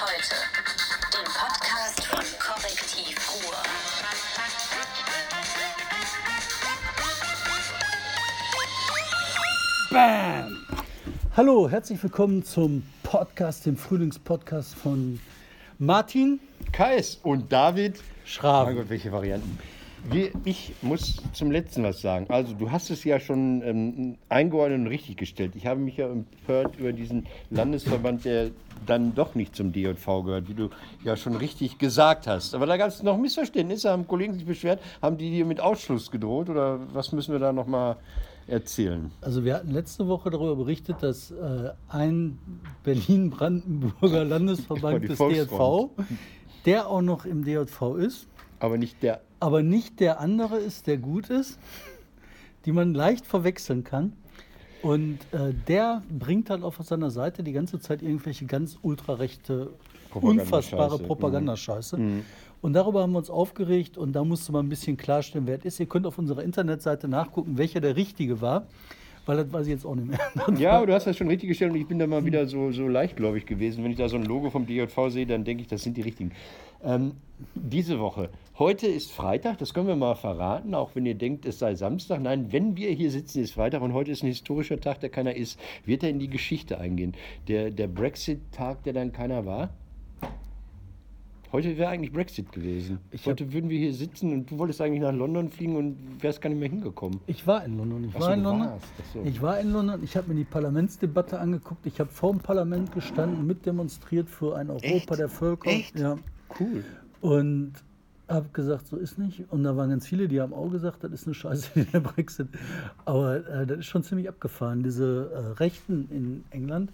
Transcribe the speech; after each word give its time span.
heute, 0.00 0.34
dem 1.12 1.24
Podcast 1.24 2.04
von 2.06 2.24
Korrektiv 2.40 3.16
Ruhr. 3.30 3.54
Bam! 9.90 10.66
Hallo, 11.36 11.68
herzlich 11.68 12.02
willkommen 12.02 12.44
zum 12.44 12.82
Podcast, 13.04 13.66
dem 13.66 13.76
Frühlingspodcast 13.76 14.74
von 14.74 15.20
Martin 15.78 16.40
Kais 16.72 17.20
und 17.22 17.52
David. 17.52 18.02
Schraben. 18.24 18.70
Mein 18.70 18.76
Gott, 18.76 18.90
welche 18.90 19.12
Varianten. 19.12 19.58
Ich 20.44 20.74
muss 20.82 21.22
zum 21.32 21.50
letzten 21.50 21.82
was 21.82 22.00
sagen. 22.00 22.26
Also, 22.28 22.54
du 22.54 22.70
hast 22.70 22.90
es 22.90 23.04
ja 23.04 23.18
schon 23.18 23.62
ähm, 23.62 24.18
eingeordnet 24.28 24.80
und 24.80 24.86
richtig 24.88 25.16
gestellt. 25.16 25.52
Ich 25.56 25.66
habe 25.66 25.80
mich 25.80 25.96
ja 25.96 26.08
empört 26.08 26.76
über 26.78 26.92
diesen 26.92 27.26
Landesverband, 27.50 28.24
der 28.24 28.50
dann 28.86 29.14
doch 29.14 29.34
nicht 29.34 29.56
zum 29.56 29.72
DJV 29.72 30.06
gehört, 30.24 30.48
wie 30.48 30.54
du 30.54 30.68
ja 31.04 31.16
schon 31.16 31.36
richtig 31.36 31.78
gesagt 31.78 32.26
hast. 32.26 32.54
Aber 32.54 32.66
da 32.66 32.76
gab 32.76 32.88
es 32.88 33.02
noch 33.02 33.16
Missverständnisse, 33.16 33.90
haben 33.90 34.06
Kollegen 34.06 34.34
sich 34.34 34.44
beschwert, 34.44 34.80
haben 35.00 35.16
die 35.16 35.30
dir 35.30 35.46
mit 35.46 35.60
Ausschluss 35.60 36.10
gedroht 36.10 36.50
oder 36.50 36.80
was 36.92 37.12
müssen 37.12 37.32
wir 37.32 37.38
da 37.38 37.52
nochmal 37.52 37.96
erzählen? 38.46 39.10
Also 39.22 39.44
wir 39.44 39.54
hatten 39.54 39.70
letzte 39.70 40.06
Woche 40.06 40.30
darüber 40.30 40.56
berichtet, 40.56 40.96
dass 41.00 41.30
äh, 41.30 41.70
ein 41.88 42.38
Berlin-Brandenburger 42.82 44.24
Landesverband 44.26 45.08
des 45.08 45.18
DJV, 45.18 45.88
der 46.66 46.88
auch 46.88 47.00
noch 47.00 47.24
im 47.24 47.44
DJV 47.44 47.96
ist, 47.96 48.28
Aber 48.60 48.78
nicht 48.78 49.02
der. 49.02 49.20
Aber 49.44 49.62
nicht 49.62 50.00
der 50.00 50.20
andere 50.20 50.56
ist, 50.56 50.86
der 50.86 50.96
gut 50.96 51.28
ist, 51.28 51.58
die 52.64 52.72
man 52.72 52.94
leicht 52.94 53.26
verwechseln 53.26 53.84
kann. 53.84 54.14
Und 54.80 55.18
äh, 55.32 55.52
der 55.68 56.02
bringt 56.08 56.48
halt 56.48 56.62
auf 56.62 56.78
seiner 56.80 57.10
Seite 57.10 57.42
die 57.42 57.52
ganze 57.52 57.78
Zeit 57.78 58.02
irgendwelche 58.02 58.46
ganz 58.46 58.78
ultrarechte, 58.80 59.74
unfassbare 60.14 60.98
Propagandascheiße. 60.98 61.98
Und 62.62 62.72
darüber 62.72 63.02
haben 63.02 63.12
wir 63.12 63.18
uns 63.18 63.28
aufgeregt 63.28 63.98
und 63.98 64.14
da 64.14 64.24
musste 64.24 64.50
man 64.50 64.64
ein 64.64 64.70
bisschen 64.70 64.96
klarstellen, 64.96 65.46
wer 65.46 65.58
es 65.58 65.66
ist. 65.66 65.80
Ihr 65.80 65.86
könnt 65.86 66.06
auf 66.06 66.16
unserer 66.16 66.42
Internetseite 66.42 67.06
nachgucken, 67.06 67.58
welcher 67.58 67.82
der 67.82 67.96
richtige 67.96 68.40
war, 68.40 68.66
weil 69.26 69.36
das 69.36 69.52
weiß 69.52 69.66
ich 69.66 69.72
jetzt 69.72 69.84
auch 69.84 69.94
nicht 69.94 70.08
mehr. 70.08 70.20
Ja, 70.58 70.78
aber 70.78 70.86
du 70.86 70.94
hast 70.94 71.06
das 71.06 71.18
schon 71.18 71.28
richtig 71.28 71.50
gestellt 71.50 71.72
und 71.72 71.78
ich 71.78 71.86
bin 71.86 71.98
da 71.98 72.06
mal 72.06 72.24
wieder 72.24 72.46
so, 72.46 72.72
so 72.72 72.88
leichtgläubig 72.88 73.44
gewesen. 73.44 73.84
Wenn 73.84 73.90
ich 73.90 73.98
da 73.98 74.08
so 74.08 74.16
ein 74.16 74.24
Logo 74.24 74.48
vom 74.48 74.66
DJV 74.66 75.10
sehe, 75.10 75.26
dann 75.26 75.44
denke 75.44 75.60
ich, 75.60 75.68
das 75.68 75.82
sind 75.82 75.98
die 75.98 76.02
richtigen. 76.02 76.32
Ähm, 76.84 77.12
diese 77.54 77.98
Woche. 77.98 78.30
Heute 78.58 78.86
ist 78.86 79.10
Freitag, 79.10 79.58
das 79.58 79.74
können 79.74 79.88
wir 79.88 79.96
mal 79.96 80.14
verraten, 80.14 80.74
auch 80.74 80.94
wenn 80.94 81.06
ihr 81.06 81.16
denkt, 81.16 81.44
es 81.46 81.58
sei 81.58 81.74
Samstag. 81.74 82.20
Nein, 82.20 82.52
wenn 82.52 82.76
wir 82.76 82.90
hier 82.90 83.10
sitzen, 83.10 83.42
ist 83.42 83.54
Freitag 83.54 83.82
und 83.82 83.92
heute 83.92 84.12
ist 84.12 84.22
ein 84.22 84.28
historischer 84.28 84.80
Tag, 84.80 85.00
der 85.00 85.10
keiner 85.10 85.34
ist, 85.34 85.58
wird 85.84 86.04
er 86.04 86.10
in 86.10 86.20
die 86.20 86.28
Geschichte 86.28 86.78
eingehen. 86.78 87.14
Der, 87.48 87.70
der 87.70 87.88
Brexit-Tag, 87.88 88.84
der 88.84 88.92
dann 88.92 89.12
keiner 89.12 89.44
war. 89.44 89.70
Heute 91.50 91.76
wäre 91.78 91.88
eigentlich 91.90 92.12
Brexit 92.12 92.50
gewesen. 92.50 92.98
Ich 93.12 93.26
Heute 93.26 93.52
würden 93.52 93.70
wir 93.70 93.78
hier 93.78 93.94
sitzen 93.94 94.32
und 94.32 94.50
du 94.50 94.58
wolltest 94.58 94.80
eigentlich 94.80 95.02
nach 95.02 95.12
London 95.12 95.50
fliegen 95.50 95.76
und 95.76 95.96
wärst 96.20 96.40
gar 96.40 96.50
nicht 96.50 96.58
mehr 96.58 96.68
hingekommen. 96.68 97.20
Ich 97.28 97.46
war 97.46 97.64
in 97.64 97.78
London. 97.78 98.04
Ich 98.04 98.10
Ach 98.16 98.20
so, 98.20 98.26
war 98.26 98.34
in 98.34 98.42
London. 98.42 98.68
so. 99.12 99.22
Ich 99.24 99.40
war 99.40 99.60
in 99.60 99.70
London. 99.72 100.02
Ich 100.02 100.16
habe 100.16 100.28
mir 100.28 100.34
die 100.34 100.44
Parlamentsdebatte 100.44 101.38
angeguckt. 101.38 101.86
Ich 101.86 102.00
habe 102.00 102.10
vor 102.10 102.32
dem 102.32 102.40
Parlament 102.40 102.92
gestanden, 102.92 103.46
mitdemonstriert 103.46 104.28
für 104.28 104.56
ein 104.56 104.68
Europa 104.68 104.86
Echt? 104.86 105.10
der 105.16 105.28
Völker. 105.28 105.70
Echt? 105.70 105.96
Ja. 105.96 106.18
Cool. 106.58 106.84
Und 107.20 107.72
habe 108.28 108.48
gesagt, 108.52 108.86
so 108.86 108.96
ist 108.96 109.18
nicht. 109.18 109.44
Und 109.50 109.64
da 109.64 109.76
waren 109.76 109.90
ganz 109.90 110.06
viele, 110.06 110.28
die 110.28 110.40
haben 110.40 110.54
auch 110.54 110.70
gesagt, 110.70 111.04
das 111.04 111.12
ist 111.12 111.26
eine 111.26 111.34
Scheiße, 111.34 111.84
der 111.92 112.00
Brexit. 112.00 112.48
Aber 113.04 113.46
äh, 113.46 113.66
das 113.66 113.78
ist 113.80 113.86
schon 113.86 114.02
ziemlich 114.02 114.28
abgefahren. 114.28 114.82
Diese 114.82 115.30
äh, 115.32 115.38
Rechten 115.58 116.08
in 116.10 116.44
England, 116.50 116.90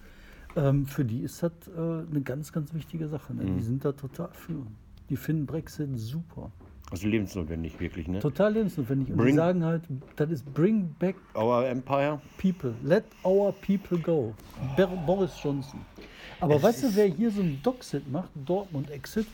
ähm, 0.56 0.86
für 0.86 1.04
die 1.04 1.20
ist 1.20 1.42
das 1.42 1.52
äh, 1.68 1.80
eine 1.80 2.20
ganz, 2.22 2.52
ganz 2.52 2.74
wichtige 2.74 3.08
Sache. 3.08 3.32
Ne? 3.34 3.44
Mhm. 3.44 3.58
Die 3.58 3.62
sind 3.62 3.84
da 3.84 3.92
total 3.92 4.28
für. 4.32 4.66
Die 5.08 5.16
finden 5.16 5.46
Brexit 5.46 5.88
super. 5.98 6.50
Also 6.92 7.06
lebensnotwendig, 7.06 7.78
wirklich, 7.78 8.08
ne? 8.08 8.18
Total 8.18 8.52
lebensnotwendig. 8.52 9.10
Und 9.10 9.18
die 9.18 9.22
Bring- 9.22 9.36
sagen 9.36 9.64
halt, 9.64 9.82
das 10.16 10.30
ist 10.30 10.52
bring 10.54 10.92
back 10.98 11.14
Our 11.36 11.64
Empire. 11.66 12.20
people. 12.36 12.74
Let 12.82 13.04
our 13.24 13.52
people 13.52 13.96
go. 13.98 14.34
Ber 14.76 14.88
Boris 15.06 15.30
Johnson. 15.40 15.80
Aber 16.40 16.62
weißt 16.62 16.84
du, 16.84 16.96
wer 16.96 17.06
hier 17.06 17.30
so 17.30 17.40
ein 17.42 17.60
Doxit 17.62 18.10
macht? 18.10 18.30
Dortmund-Exit? 18.46 19.26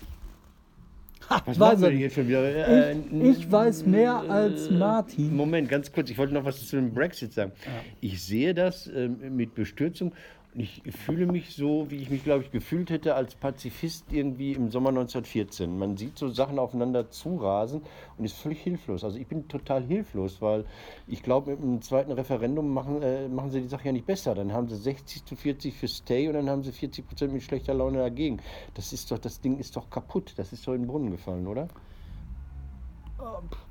Ha, 1.28 1.42
Was 1.44 1.58
weiß 1.58 1.82
er 1.82 1.90
nicht. 1.90 2.00
jetzt 2.00 2.14
schon 2.14 2.28
wieder? 2.28 2.44
Äh, 2.44 2.92
Ich, 3.10 3.38
ich 3.40 3.50
weiß 3.50 3.84
mehr 3.86 4.14
als 4.16 4.70
Martin. 4.70 5.34
Moment, 5.34 5.68
ganz 5.68 5.90
kurz, 5.90 6.08
ich 6.10 6.18
wollte 6.18 6.34
noch 6.34 6.44
was 6.44 6.66
zu 6.66 6.76
dem 6.76 6.92
Brexit 6.94 7.32
sagen. 7.32 7.52
Ich 8.00 8.22
sehe 8.22 8.54
das 8.54 8.86
ähm, 8.86 9.34
mit 9.34 9.54
Bestürzung 9.54 10.12
ich 10.58 10.82
fühle 10.96 11.26
mich 11.26 11.54
so, 11.54 11.90
wie 11.90 11.96
ich 11.96 12.08
mich, 12.08 12.24
glaube 12.24 12.42
ich, 12.42 12.50
gefühlt 12.50 12.88
hätte 12.88 13.14
als 13.14 13.34
Pazifist 13.34 14.10
irgendwie 14.10 14.52
im 14.52 14.70
Sommer 14.70 14.88
1914. 14.88 15.78
Man 15.78 15.98
sieht 15.98 16.16
so 16.18 16.28
Sachen 16.28 16.58
aufeinander 16.58 17.10
zurasen 17.10 17.82
und 18.16 18.24
ist 18.24 18.38
völlig 18.38 18.60
hilflos. 18.62 19.04
Also 19.04 19.18
ich 19.18 19.26
bin 19.26 19.48
total 19.48 19.84
hilflos, 19.84 20.40
weil 20.40 20.64
ich 21.06 21.22
glaube, 21.22 21.50
mit 21.50 21.60
dem 21.62 21.82
zweiten 21.82 22.12
Referendum 22.12 22.72
machen, 22.72 23.02
äh, 23.02 23.28
machen 23.28 23.50
sie 23.50 23.60
die 23.60 23.68
Sache 23.68 23.86
ja 23.86 23.92
nicht 23.92 24.06
besser. 24.06 24.34
Dann 24.34 24.52
haben 24.52 24.68
sie 24.68 24.76
60 24.76 25.26
zu 25.26 25.36
40 25.36 25.74
für 25.74 25.88
Stay 25.88 26.26
und 26.26 26.34
dann 26.34 26.48
haben 26.48 26.62
sie 26.62 26.72
40 26.72 27.06
Prozent 27.06 27.32
mit 27.34 27.42
schlechter 27.42 27.74
Laune 27.74 27.98
dagegen. 27.98 28.38
Das 28.72 28.94
ist 28.94 29.10
doch, 29.10 29.18
das 29.18 29.40
Ding 29.40 29.58
ist 29.58 29.76
doch 29.76 29.90
kaputt. 29.90 30.32
Das 30.36 30.54
ist 30.54 30.66
doch 30.66 30.72
in 30.72 30.82
den 30.82 30.88
Brunnen 30.88 31.10
gefallen, 31.10 31.46
oder? 31.46 31.68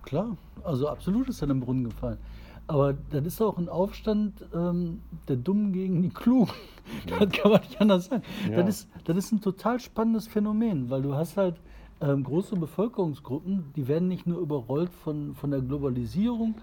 Klar, 0.03 0.37
also 0.63 0.87
absolut 0.87 1.29
ist 1.29 1.41
er 1.41 1.49
in 1.49 1.55
den 1.55 1.59
Brunnen 1.61 1.85
gefallen. 1.85 2.19
Aber 2.67 2.95
das 3.11 3.25
ist 3.25 3.41
auch 3.41 3.57
ein 3.57 3.69
Aufstand 3.69 4.43
ähm, 4.53 5.01
der 5.27 5.35
Dummen 5.35 5.73
gegen 5.73 6.01
die 6.01 6.09
Klugen. 6.09 6.53
Das 7.07 7.31
kann 7.31 7.51
man 7.51 7.61
nicht 7.61 7.81
anders 7.81 8.05
sagen. 8.05 8.21
Ja. 8.47 8.57
Das, 8.57 8.69
ist, 8.69 8.87
das 9.05 9.17
ist 9.17 9.31
ein 9.31 9.41
total 9.41 9.79
spannendes 9.79 10.27
Phänomen, 10.27 10.87
weil 10.91 11.01
du 11.01 11.15
hast 11.15 11.35
halt 11.35 11.55
ähm, 11.99 12.23
große 12.23 12.55
Bevölkerungsgruppen, 12.55 13.73
die 13.75 13.87
werden 13.87 14.07
nicht 14.07 14.27
nur 14.27 14.39
überrollt 14.39 14.93
von, 14.93 15.33
von 15.33 15.49
der 15.49 15.61
Globalisierung 15.61 16.53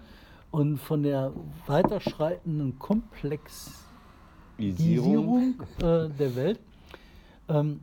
und 0.53 0.79
von 0.79 1.03
der 1.03 1.33
weiterschreitenden 1.67 2.79
Komplexisierung 2.79 5.55
äh, 5.79 6.09
der 6.09 6.37
Welt. 6.37 6.61
Ähm, 7.49 7.81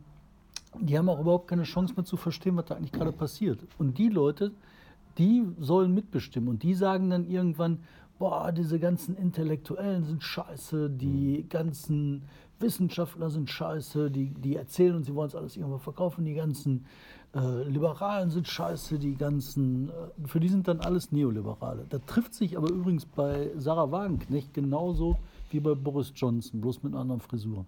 die 0.78 0.96
haben 0.96 1.08
auch 1.08 1.20
überhaupt 1.20 1.48
keine 1.48 1.64
Chance 1.64 1.94
mehr 1.94 2.04
zu 2.04 2.16
verstehen, 2.16 2.56
was 2.56 2.66
da 2.66 2.76
eigentlich 2.76 2.92
gerade 2.92 3.12
passiert. 3.12 3.60
Und 3.78 3.98
die 3.98 4.08
Leute, 4.08 4.52
die 5.18 5.44
sollen 5.58 5.92
mitbestimmen. 5.92 6.48
Und 6.48 6.62
die 6.62 6.74
sagen 6.74 7.10
dann 7.10 7.28
irgendwann, 7.28 7.80
boah, 8.20 8.52
diese 8.52 8.78
ganzen 8.78 9.16
Intellektuellen 9.16 10.04
sind 10.04 10.22
scheiße, 10.22 10.90
die 10.90 11.46
ganzen 11.48 12.22
Wissenschaftler 12.60 13.30
sind 13.30 13.48
scheiße, 13.48 14.10
die, 14.10 14.34
die 14.34 14.56
erzählen 14.56 14.96
uns, 14.96 15.06
sie 15.06 15.14
wollen 15.14 15.28
es 15.28 15.34
alles 15.34 15.56
irgendwo 15.56 15.78
verkaufen, 15.78 16.26
die 16.26 16.34
ganzen 16.34 16.84
äh, 17.34 17.62
Liberalen 17.62 18.28
sind 18.28 18.46
scheiße, 18.46 18.98
die 18.98 19.14
ganzen, 19.14 19.88
äh, 19.88 19.92
für 20.26 20.38
die 20.38 20.50
sind 20.50 20.68
dann 20.68 20.80
alles 20.80 21.12
Neoliberale. 21.12 21.86
Das 21.88 22.02
trifft 22.04 22.34
sich 22.34 22.58
aber 22.58 22.68
übrigens 22.70 23.06
bei 23.06 23.52
Sarah 23.56 23.90
Wagenknecht 23.90 24.52
genauso 24.52 25.16
wie 25.50 25.60
bei 25.60 25.74
Boris 25.74 26.12
Johnson, 26.14 26.60
bloß 26.60 26.82
mit 26.82 26.92
einer 26.92 27.00
anderen 27.00 27.22
Frisur. 27.22 27.64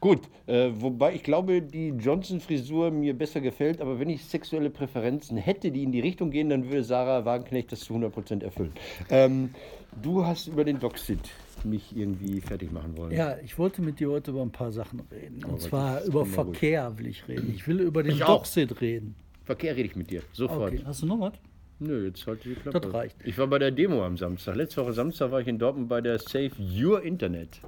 Gut, 0.00 0.20
äh, 0.46 0.70
wobei 0.74 1.14
ich 1.14 1.22
glaube, 1.22 1.62
die 1.62 1.88
Johnson-Frisur 1.88 2.90
mir 2.90 3.16
besser 3.16 3.40
gefällt, 3.40 3.80
aber 3.80 3.98
wenn 3.98 4.10
ich 4.10 4.22
sexuelle 4.26 4.68
Präferenzen 4.68 5.38
hätte, 5.38 5.70
die 5.70 5.82
in 5.82 5.92
die 5.92 6.00
Richtung 6.00 6.30
gehen, 6.30 6.50
dann 6.50 6.64
würde 6.64 6.84
Sarah 6.84 7.24
Wagenknecht 7.24 7.72
das 7.72 7.80
zu 7.80 7.94
100% 7.94 8.42
erfüllen. 8.44 8.72
Ähm, 9.08 9.54
du 10.02 10.26
hast 10.26 10.48
über 10.48 10.64
den 10.64 10.78
Doxit 10.78 11.20
mich 11.64 11.96
irgendwie 11.96 12.42
fertig 12.42 12.70
machen 12.70 12.98
wollen. 12.98 13.12
Ja, 13.12 13.38
ich 13.42 13.58
wollte 13.58 13.80
mit 13.80 13.98
dir 13.98 14.10
heute 14.10 14.32
über 14.32 14.42
ein 14.42 14.52
paar 14.52 14.72
Sachen 14.72 15.00
reden. 15.10 15.42
Und 15.42 15.54
was 15.54 15.62
zwar 15.62 16.04
über 16.04 16.26
mal 16.26 16.44
gut. 16.44 16.56
Verkehr 16.56 16.98
will 16.98 17.06
ich 17.06 17.26
reden. 17.26 17.50
Ich 17.54 17.66
will 17.66 17.80
über 17.80 18.02
den 18.02 18.12
Ich 18.12 18.22
auch. 18.24 18.40
Doxit 18.40 18.82
reden. 18.82 19.14
Verkehr 19.44 19.74
rede 19.74 19.88
ich 19.88 19.96
mit 19.96 20.10
dir, 20.10 20.22
sofort. 20.32 20.74
Okay, 20.74 20.82
hast 20.84 21.00
du 21.00 21.06
noch 21.06 21.20
was? 21.20 21.32
Nö, 21.78 22.06
jetzt 22.06 22.26
halte 22.26 22.48
die 22.48 22.54
Klappe. 22.56 22.80
Das 22.80 22.92
reicht. 22.92 23.16
Ich 23.24 23.36
war 23.38 23.46
bei 23.46 23.58
der 23.58 23.70
Demo 23.70 24.04
am 24.04 24.18
Samstag. 24.18 24.56
Letzte 24.56 24.82
Woche 24.82 24.92
Samstag 24.92 25.30
war 25.30 25.40
ich 25.40 25.48
in 25.48 25.58
Dortmund 25.58 25.88
bei 25.88 26.00
der 26.02 26.18
Save 26.18 26.52
Your 26.58 27.02
Internet. 27.02 27.60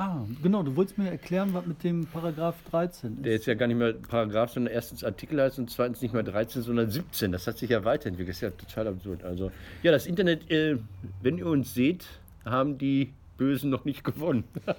Ah, 0.00 0.24
genau, 0.42 0.62
du 0.62 0.74
wolltest 0.76 0.96
mir 0.96 1.10
erklären, 1.10 1.52
was 1.52 1.66
mit 1.66 1.84
dem 1.84 2.06
Paragraph 2.06 2.56
13 2.70 3.16
ist. 3.16 3.24
Der 3.26 3.32
jetzt 3.32 3.44
ja 3.44 3.52
gar 3.52 3.66
nicht 3.66 3.76
mehr 3.76 3.92
Paragraph, 3.92 4.50
sondern 4.50 4.72
erstens 4.72 5.04
Artikel 5.04 5.38
heißt 5.38 5.58
und 5.58 5.68
zweitens 5.68 6.00
nicht 6.00 6.14
mehr 6.14 6.22
13, 6.22 6.62
sondern 6.62 6.88
17. 6.88 7.32
Das 7.32 7.46
hat 7.46 7.58
sich 7.58 7.68
ja 7.68 7.84
weiterentwickelt. 7.84 8.30
Das 8.30 8.36
ist 8.36 8.40
ja 8.40 8.50
total 8.50 8.94
absurd. 8.94 9.24
Also, 9.24 9.52
ja, 9.82 9.92
das 9.92 10.06
Internet, 10.06 10.50
äh, 10.50 10.78
wenn 11.20 11.36
ihr 11.36 11.44
uns 11.44 11.74
seht, 11.74 12.06
haben 12.46 12.78
die 12.78 13.12
Bösen 13.40 13.70
noch 13.70 13.84
nicht 13.86 14.04
gewonnen. 14.04 14.44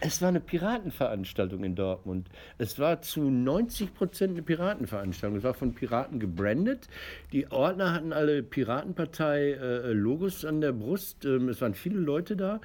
es 0.00 0.22
war 0.22 0.28
eine 0.28 0.40
Piratenveranstaltung 0.40 1.62
in 1.62 1.74
Dortmund. 1.74 2.26
Es 2.56 2.78
war 2.78 3.02
zu 3.02 3.28
90 3.30 3.94
Prozent 3.94 4.32
eine 4.32 4.42
Piratenveranstaltung. 4.42 5.36
Es 5.36 5.44
war 5.44 5.52
von 5.52 5.74
Piraten 5.74 6.20
gebrandet. 6.20 6.88
Die 7.32 7.50
Ordner 7.50 7.92
hatten 7.92 8.14
alle 8.14 8.42
Piratenpartei-Logos 8.42 10.46
an 10.46 10.62
der 10.62 10.72
Brust. 10.72 11.26
Ähm, 11.26 11.50
es 11.50 11.60
waren 11.60 11.74
viele 11.74 12.00
Leute 12.00 12.34
da. 12.34 12.62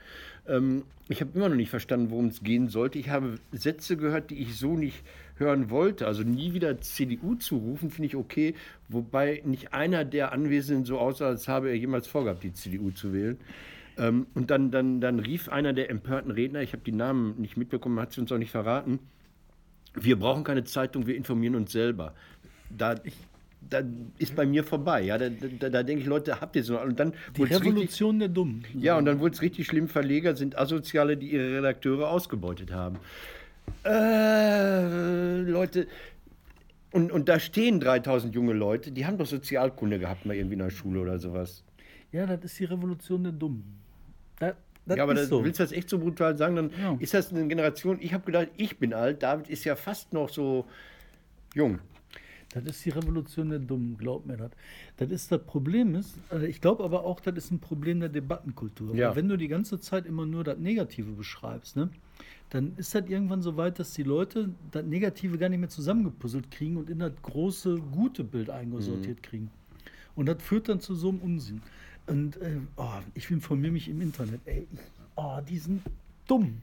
Ähm, 0.47 0.83
ich 1.09 1.21
habe 1.21 1.31
immer 1.35 1.49
noch 1.49 1.55
nicht 1.55 1.69
verstanden, 1.69 2.09
worum 2.11 2.27
es 2.27 2.43
gehen 2.43 2.69
sollte. 2.69 2.97
Ich 2.97 3.09
habe 3.09 3.39
Sätze 3.51 3.97
gehört, 3.97 4.29
die 4.29 4.39
ich 4.39 4.57
so 4.57 4.75
nicht 4.77 5.03
hören 5.35 5.69
wollte. 5.69 6.07
Also 6.07 6.23
nie 6.23 6.53
wieder 6.53 6.79
CDU 6.79 7.35
zu 7.35 7.57
rufen, 7.57 7.91
finde 7.91 8.07
ich 8.07 8.15
okay. 8.15 8.55
Wobei 8.87 9.41
nicht 9.45 9.73
einer 9.73 10.05
der 10.05 10.31
Anwesenden 10.31 10.85
so 10.85 10.99
aussah, 10.99 11.27
als 11.27 11.47
habe 11.47 11.69
er 11.69 11.75
jemals 11.75 12.07
vorgehabt, 12.07 12.43
die 12.43 12.53
CDU 12.53 12.91
zu 12.91 13.13
wählen. 13.13 13.37
Ähm, 13.97 14.27
und 14.33 14.49
dann, 14.49 14.71
dann, 14.71 15.01
dann 15.01 15.19
rief 15.19 15.49
einer 15.49 15.73
der 15.73 15.89
empörten 15.89 16.31
Redner, 16.31 16.61
ich 16.61 16.73
habe 16.73 16.83
die 16.83 16.91
Namen 16.91 17.39
nicht 17.39 17.57
mitbekommen, 17.57 17.99
hat 17.99 18.11
sie 18.13 18.21
uns 18.21 18.31
auch 18.31 18.37
nicht 18.37 18.51
verraten, 18.51 18.99
wir 19.95 20.17
brauchen 20.17 20.43
keine 20.43 20.63
Zeitung, 20.63 21.05
wir 21.05 21.15
informieren 21.15 21.55
uns 21.55 21.71
selber. 21.71 22.15
Da, 22.69 22.95
da 23.69 23.81
ist 24.17 24.35
bei 24.35 24.45
mir 24.45 24.63
vorbei. 24.63 25.01
Ja, 25.01 25.17
da, 25.17 25.29
da, 25.29 25.69
da 25.69 25.83
denke 25.83 26.01
ich, 26.01 26.07
Leute, 26.07 26.39
habt 26.41 26.55
ihr 26.55 26.63
so. 26.63 26.79
Und 26.79 26.99
dann 26.99 27.13
Die 27.35 27.39
wurd's 27.39 27.51
richtig, 27.51 27.67
Revolution 27.71 28.19
der 28.19 28.27
Dummen. 28.29 28.63
ja, 28.73 28.97
und 28.97 29.05
dann 29.05 29.19
wurde 29.19 29.33
es 29.35 29.41
richtig 29.41 29.65
schlimm. 29.67 29.87
Verleger 29.87 30.35
sind 30.35 30.57
Asoziale, 30.57 31.17
die 31.17 31.31
ihre 31.33 31.57
Redakteure 31.57 32.09
ausgebeutet 32.09 32.71
haben. 32.71 32.97
Äh, 33.85 35.41
Leute, 35.41 35.87
und, 36.91 37.11
und 37.11 37.27
da 37.29 37.39
stehen 37.39 37.79
3000 37.79 38.33
junge 38.35 38.53
Leute, 38.53 38.91
die 38.91 39.05
haben 39.05 39.17
doch 39.17 39.25
Sozialkunde 39.25 39.99
gehabt, 39.99 40.25
mal 40.25 40.35
irgendwie 40.35 40.53
in 40.53 40.59
der 40.59 40.69
Schule 40.69 40.99
oder 41.01 41.17
sowas. 41.19 41.63
Ja, 42.11 42.25
das 42.25 42.43
ist 42.45 42.59
die 42.59 42.65
Revolution 42.65 43.23
der 43.23 43.31
Dummen. 43.33 43.63
Da, 44.39 44.53
das 44.85 44.97
ja, 44.97 45.03
aber 45.03 45.13
das, 45.15 45.29
so. 45.29 45.43
willst 45.43 45.59
du 45.59 45.63
das 45.63 45.71
echt 45.71 45.89
so 45.89 45.97
brutal 45.97 46.37
sagen? 46.37 46.55
Dann 46.55 46.71
Ja. 46.79 46.95
ist 46.99 47.13
das 47.13 47.31
eine 47.31 47.47
Generation. 47.47 47.97
Ich 48.01 48.13
habe 48.13 48.25
gedacht, 48.25 48.49
ich 48.57 48.77
bin 48.77 48.93
alt. 48.93 49.23
David 49.23 49.47
ist 49.49 49.63
ja 49.63 49.75
fast 49.75 50.13
noch 50.13 50.29
so 50.29 50.65
jung. 51.55 51.79
Das 52.53 52.63
ist 52.65 52.85
die 52.85 52.89
Revolution 52.91 53.49
der 53.49 53.59
Dummen, 53.59 53.97
glaub 53.97 54.25
mir 54.25 54.37
das. 54.37 54.51
Das 54.97 55.09
ist 55.11 55.31
das 55.31 55.43
Problem 55.43 55.95
ist, 55.95 56.15
äh, 56.31 56.45
ich 56.47 56.61
glaube 56.61 56.83
aber 56.83 57.03
auch, 57.03 57.19
das 57.19 57.35
ist 57.35 57.51
ein 57.51 57.59
Problem 57.59 57.99
der 57.99 58.09
Debattenkultur. 58.09 58.95
Ja. 58.95 59.15
Wenn 59.15 59.27
du 59.27 59.37
die 59.37 59.47
ganze 59.47 59.79
Zeit 59.79 60.05
immer 60.05 60.25
nur 60.25 60.43
das 60.43 60.57
Negative 60.59 61.11
beschreibst, 61.11 61.75
ne, 61.75 61.89
dann 62.49 62.73
ist 62.77 62.93
das 62.93 63.09
irgendwann 63.09 63.41
so 63.41 63.57
weit, 63.57 63.79
dass 63.79 63.93
die 63.93 64.03
Leute 64.03 64.49
das 64.71 64.85
Negative 64.85 65.37
gar 65.39 65.49
nicht 65.49 65.59
mehr 65.59 65.69
zusammengepuzzelt 65.69 66.51
kriegen 66.51 66.77
und 66.77 66.89
in 66.89 66.99
das 66.99 67.13
große, 67.23 67.77
gute 67.91 68.23
Bild 68.23 68.49
eingesortiert 68.51 69.17
Mhm. 69.17 69.21
kriegen. 69.23 69.51
Und 70.15 70.27
das 70.27 70.41
führt 70.43 70.69
dann 70.69 70.79
zu 70.79 70.93
so 70.93 71.09
einem 71.09 71.19
Unsinn. 71.19 71.61
Und 72.05 72.37
äh, 72.37 72.57
oh, 72.77 72.99
ich 73.15 73.31
informiere 73.31 73.71
mich 73.71 73.89
im 73.89 74.01
Internet, 74.01 74.41
ey, 74.45 74.67
ich, 74.71 74.79
oh, 75.15 75.39
die 75.49 75.57
sind 75.57 75.81
dumm. 76.27 76.61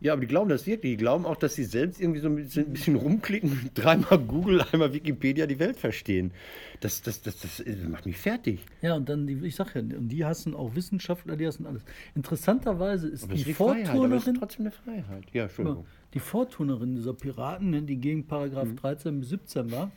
Ja, 0.00 0.14
aber 0.14 0.22
die 0.22 0.26
glauben 0.26 0.48
das 0.48 0.66
wirklich. 0.66 0.92
Die 0.92 0.96
glauben 0.96 1.26
auch, 1.26 1.36
dass 1.36 1.54
sie 1.54 1.64
selbst 1.64 2.00
irgendwie 2.00 2.20
so 2.20 2.28
ein 2.28 2.36
bisschen, 2.36 2.66
ein 2.66 2.72
bisschen 2.72 2.96
rumklicken, 2.96 3.70
dreimal 3.74 4.18
Google, 4.18 4.64
einmal 4.72 4.94
Wikipedia 4.94 5.46
die 5.46 5.58
Welt 5.58 5.76
verstehen. 5.76 6.32
Das, 6.80 7.02
das, 7.02 7.20
das, 7.20 7.38
das, 7.40 7.60
äh, 7.60 7.76
macht 7.88 8.06
mich 8.06 8.16
fertig. 8.16 8.60
Ja, 8.80 8.94
und 8.94 9.08
dann, 9.08 9.26
die, 9.26 9.34
ich 9.46 9.54
sag 9.56 9.74
ja, 9.74 9.82
und 9.82 10.08
die 10.08 10.24
hassen 10.24 10.54
auch 10.54 10.74
Wissenschaftler, 10.74 11.36
die 11.36 11.46
hassen 11.46 11.66
alles. 11.66 11.84
Interessanterweise 12.14 13.08
ist 13.08 13.24
Aber 13.24 13.34
die 13.34 13.44
die 13.44 13.54
Freiheit, 13.54 13.88
aber 13.90 14.16
es 14.16 14.26
ist 14.26 14.36
trotzdem 14.38 14.66
eine 14.66 14.70
Freiheit. 14.70 15.24
Ja, 15.32 15.44
Entschuldigung. 15.44 15.84
die 16.14 16.20
Vorturnerin 16.20 16.96
dieser 16.96 17.12
Piraten, 17.12 17.70
ne, 17.70 17.82
die 17.82 17.96
gegen 17.96 18.26
Paragraph 18.26 18.68
Mhm. 18.68 18.76
13 18.76 19.20
bis 19.20 19.28
17 19.28 19.70
war, 19.70 19.92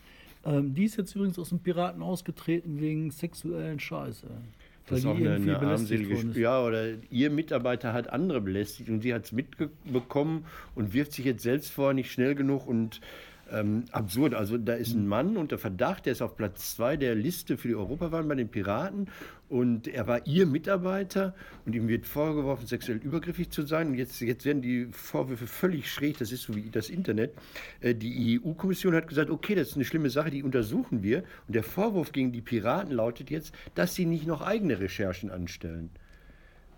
ähm, 0.46 0.74
die 0.74 0.84
ist 0.84 0.98
jetzt 0.98 1.16
übrigens 1.16 1.40
aus 1.40 1.50
dem 1.50 1.60
Piraten 1.60 2.02
ausgetreten 2.02 2.82
wegen 2.82 3.10
sexuellen 3.12 3.80
Scheiße. 3.80 4.28
Das 4.88 5.00
ist 5.00 5.06
auch 5.06 5.15
eine, 5.15 5.35
eine 5.35 5.59
armselige 5.59 6.15
Sp- 6.19 6.35
Ja, 6.39 6.62
oder 6.62 6.89
ihr 7.09 7.30
Mitarbeiter 7.30 7.94
hat 7.94 8.09
andere 8.12 8.41
belästigt 8.41 8.89
und 8.89 9.01
sie 9.01 9.13
hat 9.13 9.25
es 9.25 9.31
mitbekommen 9.31 10.45
und 10.75 10.94
wirft 10.94 11.13
sich 11.13 11.25
jetzt 11.25 11.44
selbst 11.44 11.71
vor, 11.71 11.94
nicht 11.94 12.12
schnell 12.12 12.35
genug 12.35 12.68
und 12.68 13.00
ähm, 13.54 13.86
absurd. 13.92 14.34
Also 14.34 14.58
da 14.58 14.74
ist 14.74 14.94
ein 14.94 15.08
Mann 15.08 15.38
unter 15.38 15.58
Verdacht, 15.58 16.06
der 16.06 16.14
ist 16.14 16.22
auf 16.22 16.36
Platz 16.36 16.76
zwei 16.76 16.98
der 16.98 17.16
Liste 17.16 17.58
für 17.58 17.68
die 17.68 17.76
Europawahl 17.76 18.24
bei 18.24 18.36
den 18.36 18.50
Piraten 18.50 19.08
und 19.50 19.88
er 19.88 20.08
war 20.08 20.26
ihr 20.26 20.48
Mitarbeiter 20.48 21.36
und 21.66 21.76
ihm 21.76 21.88
wird 21.88 22.08
vorgeworfen, 22.08 22.66
sexuell 22.66 22.98
übergriffig 22.98 23.52
zu 23.52 23.62
sein. 23.62 23.90
Und 23.90 23.96
jetzt, 23.96 24.20
jetzt 24.22 24.46
werden 24.46 24.64
die 24.64 24.88
Vorwürfe 24.92 25.46
völlig 25.46 25.92
schräg, 25.92 26.18
das 26.18 26.32
ist 26.32 26.44
so 26.44 26.56
wie 26.56 26.70
das 26.72 26.90
Internet. 26.90 27.34
Äh, 27.80 27.94
Die 27.94 28.42
EU-Kommission 28.44 28.96
hat 28.96 29.08
gesagt, 29.08 29.30
okay, 29.30 29.54
das 29.54 29.70
ist 29.70 29.76
eine 29.76 29.86
schlimme 29.86 30.10
Sache, 30.10 30.32
die 30.32 30.42
untersuchen 30.42 31.04
wir. 31.04 31.24
Und 31.48 31.56
der 31.56 31.64
Vorwurf 31.64 32.12
gegen 32.12 32.32
die 32.32 32.42
Piraten 32.42 32.92
lautet 32.92 33.30
jetzt, 33.30 33.54
dass 33.76 33.94
sie 33.94 34.06
nicht 34.06 34.26
noch 34.26 34.42
eigene 34.42 34.80
Recherchen 34.80 35.30
anstellen. 35.30 35.92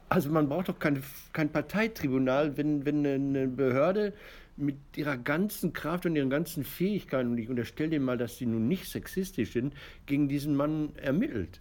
Also 0.10 0.30
man 0.30 0.50
braucht 0.50 0.70
doch 0.70 0.78
kein, 0.78 1.02
kein 1.34 1.50
Parteitribunal, 1.50 2.58
wenn, 2.58 2.86
wenn 2.86 3.06
eine 3.06 3.48
Behörde 3.48 4.14
mit 4.58 4.78
ihrer 4.96 5.18
ganzen 5.18 5.74
Kraft 5.74 6.06
und 6.06 6.16
ihren 6.16 6.30
ganzen 6.30 6.64
Fähigkeiten, 6.64 7.32
und 7.32 7.38
ich 7.38 7.50
unterstelle 7.50 7.90
dem 7.90 8.04
mal, 8.04 8.18
dass 8.18 8.38
sie 8.38 8.46
nun 8.46 8.68
nicht 8.68 8.90
sexistisch 8.90 9.52
sind, 9.52 9.74
gegen 10.06 10.28
diesen 10.30 10.56
Mann 10.56 10.96
ermittelt. 10.96 11.60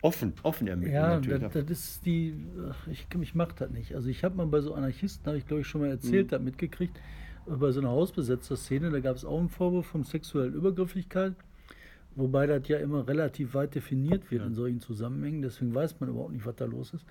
Offen, 0.00 0.32
offen 0.44 0.68
ermittelt 0.68 0.94
Ja, 0.94 1.14
natürlich. 1.16 1.40
das, 1.42 1.52
das 1.52 1.70
ist 1.70 2.06
die, 2.06 2.34
ich, 2.90 3.06
ich 3.20 3.34
mach 3.34 3.52
das 3.52 3.70
nicht. 3.70 3.94
Also 3.94 4.08
ich 4.08 4.22
habe 4.22 4.36
mal 4.36 4.46
bei 4.46 4.60
so 4.60 4.74
Anarchisten, 4.74 5.26
habe 5.26 5.38
ich 5.38 5.46
glaube 5.46 5.62
ich 5.62 5.66
schon 5.66 5.80
mal 5.80 5.90
erzählt, 5.90 6.26
Mhm. 6.26 6.30
da 6.30 6.38
mitgekriegt, 6.38 6.96
bei 7.46 7.72
so 7.72 7.80
einer 7.80 7.88
Hausbesetzer-Szene, 7.90 8.90
da 8.90 9.00
gab 9.00 9.16
es 9.16 9.24
auch 9.24 9.38
einen 9.40 9.48
Vorwurf 9.48 9.86
von 9.86 10.04
sexuellen 10.04 10.52
Übergrifflichkeit, 10.54 11.34
wobei 12.14 12.46
das 12.46 12.68
ja 12.68 12.78
immer 12.78 13.08
relativ 13.08 13.54
weit 13.54 13.74
definiert 13.74 14.30
wird 14.30 14.44
in 14.46 14.54
solchen 14.54 14.80
Zusammenhängen, 14.80 15.42
deswegen 15.42 15.74
weiß 15.74 15.98
man 16.00 16.10
überhaupt 16.10 16.32
nicht, 16.32 16.44
was 16.46 16.56
da 16.56 16.66
los 16.66 16.92
ist. 16.94 17.04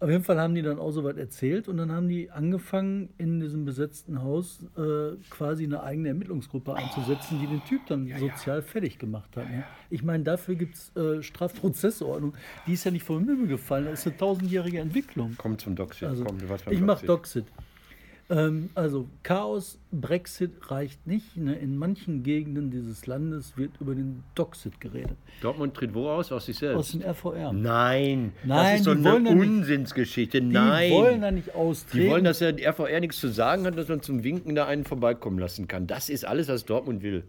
Auf 0.00 0.08
jeden 0.08 0.22
Fall 0.22 0.40
haben 0.40 0.54
die 0.54 0.62
dann 0.62 0.78
auch 0.78 0.92
so 0.92 1.02
weit 1.02 1.16
erzählt 1.16 1.66
und 1.66 1.76
dann 1.76 1.90
haben 1.90 2.08
die 2.08 2.30
angefangen, 2.30 3.08
in 3.18 3.40
diesem 3.40 3.64
besetzten 3.64 4.22
Haus 4.22 4.64
äh, 4.76 5.16
quasi 5.28 5.64
eine 5.64 5.82
eigene 5.82 6.08
Ermittlungsgruppe 6.08 6.74
einzusetzen, 6.74 7.40
die 7.40 7.48
den 7.48 7.64
Typ 7.64 7.84
dann 7.86 8.08
sozial 8.16 8.62
fertig 8.62 8.98
gemacht 8.98 9.36
hat. 9.36 9.50
Ne? 9.50 9.64
Ich 9.90 10.04
meine, 10.04 10.22
dafür 10.22 10.54
gibt 10.54 10.76
es 10.76 10.96
äh, 10.96 11.22
Strafprozessordnung. 11.22 12.34
Die 12.66 12.74
ist 12.74 12.84
ja 12.84 12.92
nicht 12.92 13.02
vom 13.02 13.24
Himmel 13.24 13.48
gefallen, 13.48 13.86
das 13.86 14.00
ist 14.00 14.06
eine 14.06 14.16
tausendjährige 14.16 14.78
Entwicklung. 14.78 15.34
Komm 15.36 15.58
zum 15.58 15.74
Doxit. 15.74 16.08
Also, 16.08 16.24
komm, 16.24 16.38
du 16.38 16.48
warst 16.48 16.64
beim 16.64 16.74
ich 16.74 16.80
mache 16.80 17.04
Doxit. 17.04 17.46
Doxit. 17.46 17.67
Ähm, 18.30 18.68
also 18.74 19.08
Chaos, 19.22 19.78
Brexit 19.90 20.50
reicht 20.70 21.06
nicht. 21.06 21.36
Ne? 21.38 21.54
In 21.54 21.78
manchen 21.78 22.22
Gegenden 22.22 22.70
dieses 22.70 23.06
Landes 23.06 23.56
wird 23.56 23.72
über 23.80 23.94
den 23.94 24.22
Doxit 24.34 24.80
geredet. 24.80 25.16
Dortmund 25.40 25.72
tritt 25.74 25.94
wo 25.94 26.08
aus? 26.10 26.30
Aus 26.30 26.44
sich 26.46 26.58
selbst? 26.58 26.76
Aus 26.78 26.92
dem 26.92 27.00
RVR. 27.02 27.52
Nein, 27.54 28.32
Nein, 28.44 28.72
das 28.72 28.74
ist 28.80 28.84
so 28.84 28.90
eine 28.90 29.02
ja 29.02 29.18
nicht- 29.18 29.32
Unsinnsgeschichte. 29.32 30.42
Die 30.42 30.46
Nein. 30.48 30.90
wollen 30.92 31.20
da 31.22 31.30
nicht 31.30 31.54
austreten. 31.54 32.04
Die 32.04 32.10
wollen, 32.10 32.24
dass 32.24 32.40
der 32.40 32.54
RVR 32.58 33.00
nichts 33.00 33.18
zu 33.18 33.28
sagen 33.28 33.64
hat, 33.64 33.78
dass 33.78 33.88
man 33.88 34.02
zum 34.02 34.22
Winken 34.24 34.54
da 34.54 34.66
einen 34.66 34.84
vorbeikommen 34.84 35.38
lassen 35.38 35.66
kann. 35.66 35.86
Das 35.86 36.10
ist 36.10 36.26
alles, 36.26 36.48
was 36.48 36.66
Dortmund 36.66 37.02
will. 37.02 37.24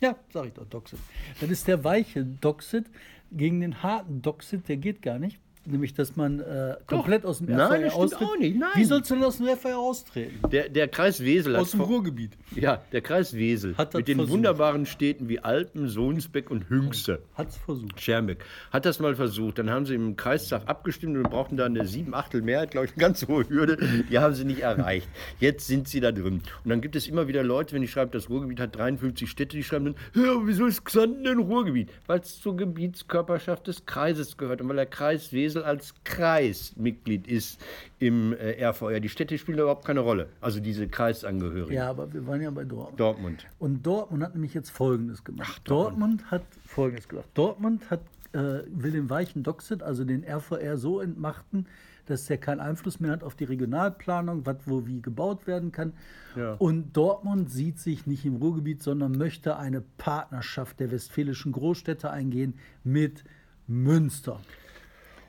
Ja, 0.00 0.16
sag 0.32 0.46
ich 0.46 0.52
doch, 0.54 0.66
Doxit. 0.66 0.98
Das 1.40 1.50
ist 1.50 1.68
der 1.68 1.84
weiche 1.84 2.24
Doxit 2.24 2.86
gegen 3.30 3.60
den 3.60 3.82
harten 3.84 4.20
Doxit, 4.22 4.68
der 4.68 4.78
geht 4.78 5.02
gar 5.02 5.18
nicht. 5.20 5.38
Nämlich, 5.66 5.92
dass 5.92 6.16
man 6.16 6.40
äh, 6.40 6.76
komplett 6.86 7.26
aus 7.26 7.38
dem 7.38 7.48
Nein, 7.48 7.60
RVR 7.60 7.68
das 7.82 7.92
stimmt 7.92 7.94
austritt. 8.04 8.28
auch 8.28 8.36
nicht, 8.38 8.58
nein. 8.58 8.70
Wie 8.76 8.84
sollst 8.84 9.10
du 9.10 9.14
denn 9.14 9.24
aus 9.24 9.36
dem 9.36 9.46
RVR 9.46 9.78
austreten? 9.78 10.38
Der, 10.50 10.70
der 10.70 10.88
Kreis 10.88 11.20
Wesel 11.20 11.52
hat 11.54 11.60
Aus 11.60 11.72
dem 11.72 11.80
vor- 11.80 11.88
Ruhrgebiet. 11.88 12.32
Ja, 12.56 12.80
der 12.92 13.02
Kreis 13.02 13.34
Wesel 13.34 13.76
Hat 13.76 13.88
das 13.92 13.98
mit 13.98 14.08
den 14.08 14.16
versucht. 14.16 14.32
wunderbaren 14.34 14.86
Städten 14.86 15.28
wie 15.28 15.38
Alpen, 15.40 15.88
Sohnsbeck 15.88 16.50
und 16.50 16.70
Hünxe. 16.70 17.20
Hat's 17.34 17.58
versucht. 17.58 18.00
Schermbeck 18.00 18.42
hat 18.72 18.86
das 18.86 19.00
mal 19.00 19.14
versucht. 19.14 19.58
Dann 19.58 19.68
haben 19.68 19.84
sie 19.84 19.94
im 19.94 20.16
Kreistag 20.16 20.62
abgestimmt 20.66 21.18
und 21.18 21.24
brauchten 21.24 21.58
da 21.58 21.66
eine 21.66 21.86
sieben 21.86 22.14
Achtel 22.14 22.40
Mehrheit, 22.40 22.70
glaube 22.70 22.86
ich, 22.86 22.92
eine 22.92 23.00
ganz 23.00 23.28
hohe 23.28 23.46
Hürde. 23.48 23.76
Die 24.10 24.18
haben 24.18 24.34
sie 24.34 24.46
nicht 24.46 24.60
erreicht. 24.60 25.08
Jetzt 25.40 25.66
sind 25.66 25.88
sie 25.88 26.00
da 26.00 26.10
drin. 26.10 26.40
Und 26.64 26.70
dann 26.70 26.80
gibt 26.80 26.96
es 26.96 27.06
immer 27.06 27.28
wieder 27.28 27.42
Leute, 27.42 27.74
wenn 27.74 27.82
ich 27.82 27.90
schreibe, 27.90 28.12
das 28.12 28.30
Ruhrgebiet 28.30 28.60
hat 28.60 28.74
53 28.76 29.28
Städte, 29.30 29.58
die 29.58 29.62
schreiben 29.62 29.94
dann, 30.14 30.24
ja, 30.24 30.36
wieso 30.44 30.64
ist 30.64 30.84
Xanten 30.86 31.26
ein 31.26 31.38
Ruhrgebiet? 31.38 31.90
Weil 32.06 32.20
es 32.20 32.40
zur 32.40 32.56
Gebietskörperschaft 32.56 33.66
des 33.66 33.84
Kreises 33.84 34.36
gehört 34.38 34.62
und 34.62 34.68
weil 34.70 34.76
der 34.76 34.86
Kreis 34.86 35.32
Wesel 35.34 35.49
als 35.56 35.94
Kreis 36.04 36.74
Mitglied 36.76 37.26
ist 37.26 37.60
im 37.98 38.32
äh, 38.32 38.64
RVR. 38.64 39.00
Die 39.00 39.08
Städte 39.08 39.36
spielen 39.38 39.56
da 39.56 39.64
überhaupt 39.64 39.84
keine 39.84 40.00
Rolle. 40.00 40.28
Also 40.40 40.60
diese 40.60 40.88
Kreisangehörigen. 40.88 41.74
Ja, 41.74 41.90
aber 41.90 42.12
wir 42.12 42.26
waren 42.26 42.40
ja 42.40 42.50
bei 42.50 42.64
Dortmund. 42.64 43.00
Dortmund. 43.00 43.46
Und 43.58 43.86
Dortmund 43.86 44.22
hat 44.22 44.34
nämlich 44.34 44.54
jetzt 44.54 44.70
Folgendes 44.70 45.24
gemacht. 45.24 45.62
Dortmund. 45.64 46.30
hat 46.30 46.42
Folgendes 46.64 47.08
gemacht. 47.08 47.28
Dortmund 47.34 47.90
hat, 47.90 48.00
äh, 48.32 48.62
will 48.70 48.92
den 48.92 49.10
weichen 49.10 49.42
Doxit, 49.42 49.82
also 49.82 50.04
den 50.04 50.24
RVR, 50.24 50.76
so 50.76 51.00
entmachten, 51.00 51.66
dass 52.06 52.26
der 52.26 52.38
keinen 52.38 52.60
Einfluss 52.60 53.00
mehr 53.00 53.12
hat 53.12 53.22
auf 53.22 53.34
die 53.34 53.44
Regionalplanung, 53.44 54.44
was 54.44 54.56
wo 54.66 54.86
wie 54.86 55.00
gebaut 55.00 55.46
werden 55.46 55.72
kann. 55.72 55.92
Ja. 56.36 56.54
Und 56.54 56.96
Dortmund 56.96 57.50
sieht 57.50 57.78
sich 57.78 58.06
nicht 58.06 58.24
im 58.24 58.36
Ruhrgebiet, 58.36 58.82
sondern 58.82 59.12
möchte 59.12 59.56
eine 59.56 59.80
Partnerschaft 59.80 60.80
der 60.80 60.90
westfälischen 60.90 61.52
Großstädte 61.52 62.10
eingehen 62.10 62.54
mit 62.84 63.24
Münster. 63.66 64.40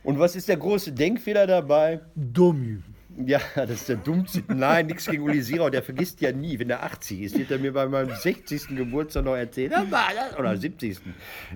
Und 0.04 0.20
was 0.20 0.36
ist 0.36 0.48
der 0.50 0.58
große 0.58 0.92
Denkfehler 0.94 1.46
dabei? 1.48 2.02
Dumm. 2.16 2.84
Ja, 3.26 3.40
das 3.56 3.72
ist 3.72 3.90
der 3.90 3.98
dummste. 3.98 4.42
Nein, 4.48 4.88
nichts 4.88 5.06
gegen 5.06 5.24
Uli 5.24 5.42
Sierau, 5.42 5.70
der 5.70 5.84
vergisst 5.84 6.22
ja 6.22 6.32
nie. 6.32 6.58
Wenn 6.60 6.70
er 6.70 6.84
80 6.84 7.22
ist, 7.22 7.38
wird 7.38 7.52
er 7.52 7.60
mir 7.60 7.74
bei 7.74 7.86
meinem 7.88 8.16
60. 8.16 8.70
Geburtstag 8.76 9.26
noch 9.26 9.36
erzählen. 9.36 9.72
"Ja, 9.72 9.92
war 9.92 10.10
das?" 10.16 10.40
Oder 10.40 10.56
70. 10.58 10.98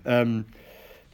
Ähm, 0.03 0.45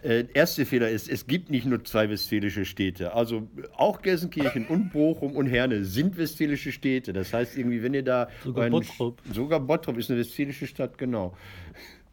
äh, 0.03 0.25
erste 0.33 0.65
Fehler 0.65 0.89
ist, 0.89 1.07
es 1.07 1.27
gibt 1.27 1.51
nicht 1.51 1.67
nur 1.67 1.83
zwei 1.85 2.09
westfälische 2.09 2.65
Städte. 2.65 3.13
Also 3.13 3.47
auch 3.77 4.01
Gelsenkirchen 4.01 4.65
und 4.65 4.91
Bochum 4.91 5.35
und 5.35 5.45
Herne 5.45 5.83
sind 5.85 6.17
westfälische 6.17 6.71
Städte. 6.71 7.13
Das 7.13 7.31
heißt 7.33 7.55
irgendwie, 7.55 7.83
wenn 7.83 7.93
ihr 7.93 8.03
da... 8.03 8.27
Sogar 8.43 8.65
einen- 8.65 8.71
Bottrop. 8.71 9.21
Sogar 9.31 9.59
Bottrop 9.59 9.97
ist 9.99 10.09
eine 10.09 10.19
westfälische 10.19 10.65
Stadt, 10.65 10.97
genau. 10.97 11.37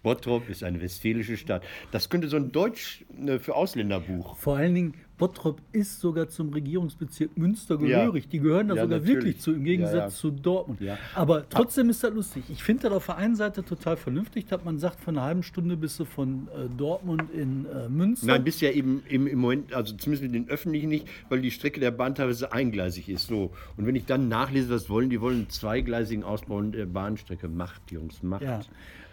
Bottrop 0.03 0.49
ist 0.51 0.63
eine 0.63 0.81
westfälische 0.83 1.39
Stadt. 1.39 1.65
Das 1.91 2.11
könnte 2.11 2.29
so 2.29 2.37
ein 2.37 2.53
Deutsch 2.53 3.05
äh, 3.27 3.39
für 3.39 3.55
Ausländerbuch. 3.55 4.37
Vor 4.37 4.59
allen 4.59 4.75
Dingen, 4.75 4.95
Bottrop 5.19 5.61
ist 5.73 6.01
sogar 6.01 6.29
zum 6.29 6.53
Regierungsbezirk 6.53 7.37
Münster 7.37 7.77
gehörig. 7.77 8.29
Die 8.29 8.39
gehören 8.39 8.69
da 8.69 8.77
Ja, 8.77 8.83
sogar 8.85 8.99
natürlich. 9.01 9.17
wirklich 9.17 9.41
zu, 9.41 9.53
im 9.53 9.65
Gegensatz 9.65 9.95
Ja, 9.95 10.01
ja. 10.05 10.09
zu 10.09 10.31
Dortmund. 10.31 10.81
Ja. 10.81 10.97
Aber 11.15 11.49
trotzdem 11.49 11.91
ist 11.91 12.03
das 12.05 12.15
lustig. 12.15 12.45
Ich 12.49 12.63
finde 12.63 12.85
das 12.85 12.93
auf 12.93 13.07
der 13.07 13.17
einen 13.17 13.35
Seite 13.37 13.65
total 13.65 13.97
vernünftig, 13.97 14.47
dass 14.47 14.65
man 14.65 14.79
sagt, 14.79 15.01
von 15.01 15.17
einer 15.19 15.27
halben 15.27 15.43
Stunde 15.43 15.77
bist 15.77 15.99
du 15.99 16.05
von 16.05 16.49
äh, 16.49 16.69
Dortmund 16.77 17.25
in 17.35 17.67
äh, 17.67 17.89
Münster. 17.89 18.29
Nein, 18.29 18.45
bist 18.45 18.61
ja 18.61 18.71
eben 18.71 19.03
im, 19.09 19.27
im 19.27 19.39
Moment, 19.39 19.75
also 19.75 19.95
zumindest 19.97 20.23
mit 20.33 20.35
den 20.35 20.49
öffentlichen 20.49 20.89
nicht, 20.89 21.07
weil 21.29 21.41
die 21.41 21.51
Strecke 21.51 21.81
der 21.81 21.91
Bahn 21.91 22.15
teilweise 22.15 22.53
eingleisig 22.53 23.09
ist. 23.09 23.27
So. 23.27 23.51
Und 23.77 23.87
wenn 23.87 23.97
ich 23.97 24.07
dann 24.07 24.29
nachlese, 24.29 24.71
was 24.71 24.89
wollen, 24.89 25.11
die 25.11 25.21
wollen 25.21 25.37
einen 25.39 25.51
zweigleisigen 25.51 26.23
Ausbau 26.23 26.63
der 26.63 26.87
Bahnstrecke. 26.87 27.49
Macht, 27.49 27.91
Jungs, 27.91 28.23
macht. 28.23 28.43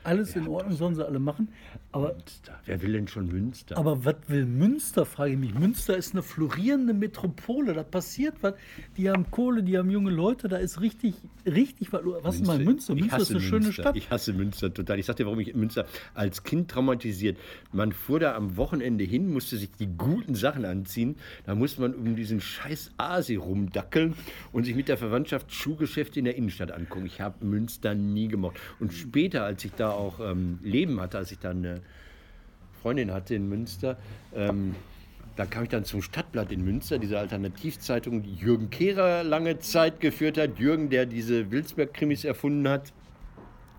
Alles 0.05 0.35
in 0.35 0.47
Ordnung, 0.47 0.75
sollen 0.75 0.95
sie 0.95 1.05
alle 1.05 1.19
machen. 1.19 1.49
Aber 1.91 2.13
Münster. 2.13 2.59
Wer 2.65 2.81
will 2.81 2.93
denn 2.93 3.07
schon 3.07 3.27
Münster? 3.27 3.77
Aber 3.77 4.05
was 4.05 4.15
will 4.27 4.45
Münster, 4.45 5.05
frage 5.05 5.33
ich 5.33 5.37
mich. 5.37 5.53
Münster 5.53 5.95
ist 5.97 6.13
eine 6.13 6.23
florierende 6.23 6.93
Metropole, 6.93 7.73
da 7.73 7.83
passiert 7.83 8.35
was. 8.41 8.53
Die 8.97 9.09
haben 9.09 9.31
Kohle, 9.31 9.63
die 9.63 9.77
haben 9.77 9.89
junge 9.89 10.11
Leute, 10.11 10.47
da 10.47 10.57
ist 10.57 10.81
richtig, 10.81 11.15
richtig 11.45 11.91
was. 11.93 12.01
Was 12.21 12.35
ist 12.35 12.47
mal 12.47 12.59
Münster? 12.59 12.93
Ich 12.93 13.01
Münster 13.01 13.17
ist 13.17 13.31
eine 13.31 13.41
schöne 13.41 13.65
Münster. 13.65 13.81
Stadt. 13.83 13.95
Ich 13.95 14.09
hasse 14.09 14.33
Münster 14.33 14.73
total. 14.73 14.99
Ich 14.99 15.05
sag 15.05 15.15
dir, 15.15 15.25
warum 15.25 15.39
ich 15.39 15.53
Münster 15.55 15.85
als 16.13 16.43
Kind 16.43 16.69
traumatisiert. 16.69 17.37
Man 17.71 17.91
fuhr 17.91 18.19
da 18.19 18.35
am 18.35 18.57
Wochenende 18.57 19.03
hin, 19.03 19.31
musste 19.31 19.57
sich 19.57 19.71
die 19.71 19.87
guten 19.87 20.35
Sachen 20.35 20.65
anziehen. 20.65 21.15
Da 21.45 21.55
musste 21.55 21.81
man 21.81 21.93
um 21.93 22.15
diesen 22.15 22.41
scheiß 22.41 22.91
Asi 22.97 23.35
rumdackeln 23.35 24.13
und 24.51 24.65
sich 24.65 24.75
mit 24.75 24.87
der 24.87 24.97
Verwandtschaft 24.97 25.51
Schuhgeschäfte 25.51 26.19
in 26.19 26.25
der 26.25 26.35
Innenstadt 26.35 26.71
angucken. 26.71 27.05
Ich 27.05 27.21
habe 27.21 27.45
Münster 27.45 27.95
nie 27.95 28.27
gemocht. 28.27 28.57
Und 28.79 28.93
später, 28.93 29.43
als 29.43 29.63
ich 29.65 29.71
da 29.71 29.94
auch 29.95 30.19
ähm, 30.19 30.59
Leben 30.61 30.99
hatte, 31.01 31.17
als 31.17 31.31
ich 31.31 31.39
dann 31.39 31.57
eine 31.57 31.81
Freundin 32.81 33.11
hatte 33.11 33.35
in 33.35 33.49
Münster, 33.49 33.97
ähm, 34.35 34.75
da 35.35 35.45
kam 35.45 35.63
ich 35.63 35.69
dann 35.69 35.83
zum 35.83 36.01
Stadtblatt 36.01 36.51
in 36.51 36.63
Münster, 36.63 36.97
diese 36.97 37.19
Alternativzeitung, 37.19 38.23
die 38.23 38.35
Jürgen 38.35 38.69
Kehrer 38.69 39.23
lange 39.23 39.59
Zeit 39.59 39.99
geführt 39.99 40.37
hat. 40.37 40.59
Jürgen, 40.59 40.89
der 40.89 41.05
diese 41.05 41.51
Wilsberg-Krimis 41.51 42.23
erfunden 42.23 42.69
hat. 42.69 42.93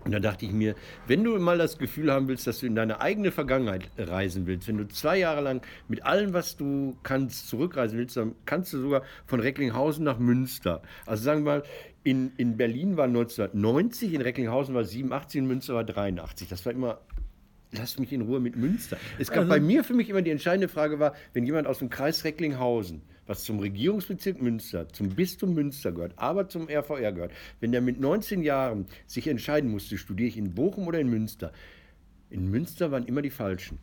Und 0.05 0.11
da 0.11 0.19
dachte 0.19 0.45
ich 0.45 0.51
mir, 0.51 0.75
wenn 1.07 1.23
du 1.23 1.37
mal 1.39 1.57
das 1.57 1.77
Gefühl 1.77 2.13
haben 2.13 2.27
willst, 2.27 2.47
dass 2.47 2.59
du 2.59 2.67
in 2.67 2.75
deine 2.75 3.01
eigene 3.01 3.31
Vergangenheit 3.31 3.89
reisen 3.97 4.45
willst, 4.45 4.67
wenn 4.67 4.77
du 4.77 4.87
zwei 4.87 5.17
Jahre 5.17 5.41
lang 5.41 5.61
mit 5.89 6.05
allem, 6.05 6.33
was 6.33 6.55
du 6.55 6.95
kannst, 7.03 7.49
zurückreisen 7.49 7.97
willst, 7.97 8.15
dann 8.15 8.35
kannst 8.45 8.71
du 8.71 8.79
sogar 8.79 9.01
von 9.25 9.39
Recklinghausen 9.39 10.05
nach 10.05 10.19
Münster. 10.19 10.81
Also 11.05 11.23
sagen 11.23 11.43
wir 11.43 11.57
mal, 11.57 11.63
in, 12.07 12.31
in 12.37 12.55
Berlin 12.55 12.95
war 12.95 13.03
1990, 13.03 14.13
in 14.13 14.21
Recklinghausen 14.21 14.73
war 14.73 14.85
87, 14.85 15.39
in 15.39 15.47
Münster 15.47 15.73
war 15.75 15.83
83. 15.83 16.47
Das 16.47 16.65
war 16.65 16.71
immer 16.71 17.01
Lass 17.73 17.99
mich 17.99 18.13
in 18.13 18.21
Ruhe 18.21 18.39
mit 18.39 18.55
Münster. 18.55 18.95
Es 19.19 19.27
gab 19.27 19.39
Also- 19.39 19.49
bei 19.49 19.59
mir 19.59 19.83
für 19.83 19.93
mich 19.93 20.07
immer 20.09 20.21
die 20.21 20.31
entscheidende 20.31 20.69
Frage 20.69 20.99
war, 20.99 21.13
wenn 21.33 21.45
jemand 21.45 21.67
aus 21.67 21.79
dem 21.79 21.89
Kreis 21.89 22.23
Recklinghausen, 22.23 23.01
was 23.25 23.43
zum 23.43 23.59
Regierungsbezirk 23.59 24.41
Münster, 24.41 24.87
zum 24.87 25.09
Bistum 25.09 25.53
Münster 25.53 25.91
gehört, 25.91 26.13
aber 26.15 26.47
zum 26.47 26.69
RVR 26.69 27.11
gehört, 27.11 27.33
wenn 27.59 27.73
der 27.73 27.81
mit 27.81 27.99
19 27.99 28.41
Jahren 28.41 28.85
sich 29.05 29.27
entscheiden 29.27 29.69
musste, 29.69 29.97
studiere 29.97 30.29
ich 30.29 30.37
in 30.37 30.55
Bochum 30.55 30.87
oder 30.87 31.01
in 31.01 31.09
Münster. 31.09 31.51
In 32.29 32.49
Münster 32.49 32.89
waren 32.91 33.05
immer 33.05 33.21
die 33.21 33.31
Falschen. 33.31 33.79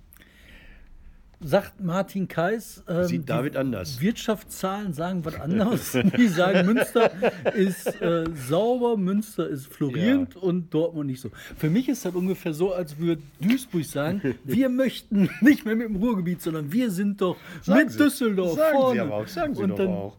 Sagt 1.46 1.78
Martin 1.84 2.26
Kais. 2.26 2.82
ähm, 2.88 3.04
Sieht 3.04 3.28
David 3.28 3.56
anders. 3.56 4.00
Wirtschaftszahlen 4.00 4.94
sagen 4.94 5.24
was 5.26 5.38
anderes. 5.38 5.92
Die 6.16 6.28
sagen, 6.28 6.64
Münster 6.66 7.10
ist 7.54 8.00
äh, 8.00 8.24
sauber, 8.48 8.96
Münster 8.96 9.46
ist 9.46 9.66
florierend 9.66 10.36
und 10.36 10.72
Dortmund 10.72 11.08
nicht 11.10 11.20
so. 11.20 11.30
Für 11.58 11.68
mich 11.68 11.88
ist 11.90 12.04
das 12.06 12.14
ungefähr 12.14 12.54
so, 12.54 12.72
als 12.72 12.98
würde 12.98 13.20
Duisburg 13.40 13.84
sagen, 13.84 14.34
wir 14.44 14.70
möchten 14.70 15.28
nicht 15.42 15.66
mehr 15.66 15.76
mit 15.76 15.88
dem 15.88 15.96
Ruhrgebiet, 15.96 16.40
sondern 16.40 16.72
wir 16.72 16.90
sind 16.90 17.20
doch 17.20 17.36
Sagen 17.62 17.78
mit 17.80 17.90
Sie. 17.90 17.98
Düsseldorf 17.98 18.56
Sagen 18.56 18.72
Sie 18.76 18.80
vorne. 18.80 19.02
aber 19.02 19.14
auch, 19.16 19.26
sagen 19.28 19.54
Sie 19.54 19.62
und 19.62 19.70
doch 19.70 19.76
dann, 19.76 19.88
auch. 19.88 20.16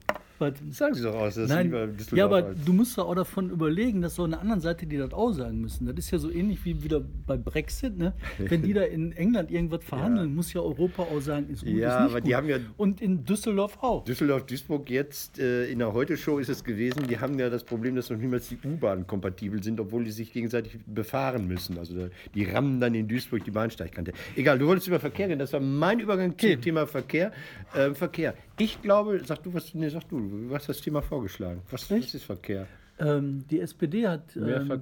Sagen 0.71 0.93
Sie 0.95 1.01
doch 1.03 1.15
aus, 1.15 1.35
dass 1.35 1.49
Nein, 1.49 1.71
Düsseldorf 1.71 2.11
ja, 2.17 2.25
aber 2.25 2.41
du 2.41 2.73
musst 2.73 2.97
doch 2.97 3.07
auch 3.07 3.15
davon 3.15 3.49
überlegen, 3.49 4.01
dass 4.01 4.15
so 4.15 4.23
eine 4.25 4.37
andere 4.39 4.59
Seite, 4.59 4.85
die 4.85 4.97
das 4.97 5.13
auch 5.13 5.31
sagen 5.31 5.61
müssen. 5.61 5.85
Das 5.87 5.95
ist 5.97 6.11
ja 6.11 6.17
so 6.17 6.29
ähnlich 6.29 6.59
wie 6.65 6.83
wieder 6.83 7.01
bei 7.25 7.37
Brexit, 7.37 7.97
ne? 7.97 8.13
Wenn 8.37 8.61
die 8.63 8.73
da 8.73 8.81
in 8.83 9.13
England 9.13 9.49
irgendwas 9.49 9.83
verhandeln, 9.85 10.35
muss 10.35 10.51
ja 10.51 10.59
Europa 10.61 11.03
auch 11.03 11.21
sagen, 11.21 11.47
ist 11.49 11.63
gut, 11.63 11.69
Ja, 11.73 11.97
ist 11.97 12.01
nicht 12.03 12.11
aber 12.11 12.19
gut. 12.21 12.27
die 12.29 12.35
haben 12.35 12.49
ja- 12.49 12.57
Und 12.75 13.01
in 13.01 13.23
Düsseldorf 13.23 13.77
auch. 13.81 14.03
Düsseldorf, 14.03 14.45
Duisburg 14.45 14.89
jetzt 14.89 15.39
äh, 15.39 15.67
in 15.67 15.79
der 15.79 15.93
Heute-Show 15.93 16.37
ist 16.39 16.49
es 16.49 16.63
gewesen, 16.63 17.07
die 17.07 17.17
haben 17.17 17.39
ja 17.39 17.49
das 17.49 17.63
Problem, 17.63 17.95
dass 17.95 18.09
noch 18.09 18.17
niemals 18.17 18.49
die 18.49 18.57
U-Bahn 18.63 19.07
kompatibel 19.07 19.63
sind, 19.63 19.79
obwohl 19.79 20.03
die 20.03 20.11
sich 20.11 20.33
gegenseitig 20.33 20.77
befahren 20.85 21.47
müssen. 21.47 21.77
Also 21.79 21.95
da- 21.97 22.09
die 22.33 22.43
rammen 22.43 22.81
dann 22.81 22.93
in 22.93 23.07
Duisburg 23.07 23.43
die 23.45 23.51
Bahnsteigkante. 23.51 24.11
Egal, 24.35 24.59
du 24.59 24.67
wolltest 24.67 24.87
über 24.89 24.99
Verkehr 24.99 25.29
reden, 25.29 25.39
das 25.39 25.53
war 25.53 25.61
mein 25.61 26.01
Übergang 26.01 26.31
Okay. 26.31 26.53
zum 26.55 26.61
Thema 26.61 26.85
Verkehr. 26.87 27.31
Äh, 27.73 27.93
Verkehr. 27.93 28.33
Ich 28.57 28.81
glaube, 28.81 29.21
sag 29.25 29.43
du 29.43 29.53
was, 29.53 29.73
nee, 29.73 29.89
sag 29.89 30.07
du, 30.07 30.19
du 30.19 30.55
hast 30.55 30.69
das 30.69 30.79
Thema 30.79 31.01
vorgeschlagen. 31.01 31.61
Was, 31.69 31.91
was 31.91 32.13
ist 32.13 32.23
Verkehr? 32.23 32.67
Ähm, 32.99 33.45
die 33.49 33.59
SPD 33.59 34.07
hat 34.07 34.35
ähm, 34.37 34.81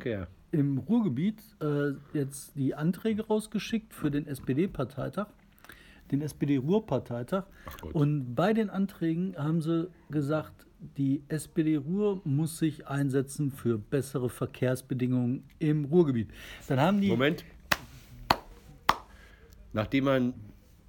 im 0.52 0.78
Ruhrgebiet 0.78 1.42
äh, 1.60 1.94
jetzt 2.14 2.56
die 2.56 2.76
Anträge 2.76 3.26
rausgeschickt 3.26 3.94
für 3.94 4.12
den 4.12 4.28
SPD-Parteitag, 4.28 5.28
den 6.12 6.22
SPD-Ruhr-Parteitag. 6.22 7.46
Und 7.94 8.36
bei 8.36 8.54
den 8.54 8.70
Anträgen 8.70 9.36
haben 9.36 9.62
sie 9.62 9.90
gesagt, 10.12 10.68
die 10.98 11.24
SPD 11.30 11.78
Ruhr 11.78 12.22
muss 12.26 12.60
sich 12.60 12.88
einsetzen 12.88 13.52
für 13.52 13.80
bessere 13.80 14.30
Verkehrsbedingungen 14.30 15.44
im 15.58 15.86
Ruhrgebiet. 15.86 16.30
Dann 16.68 16.80
haben 16.80 17.02
die 17.02 17.08
Moment. 17.08 17.44
Nachdem 19.72 20.04
man 20.04 20.34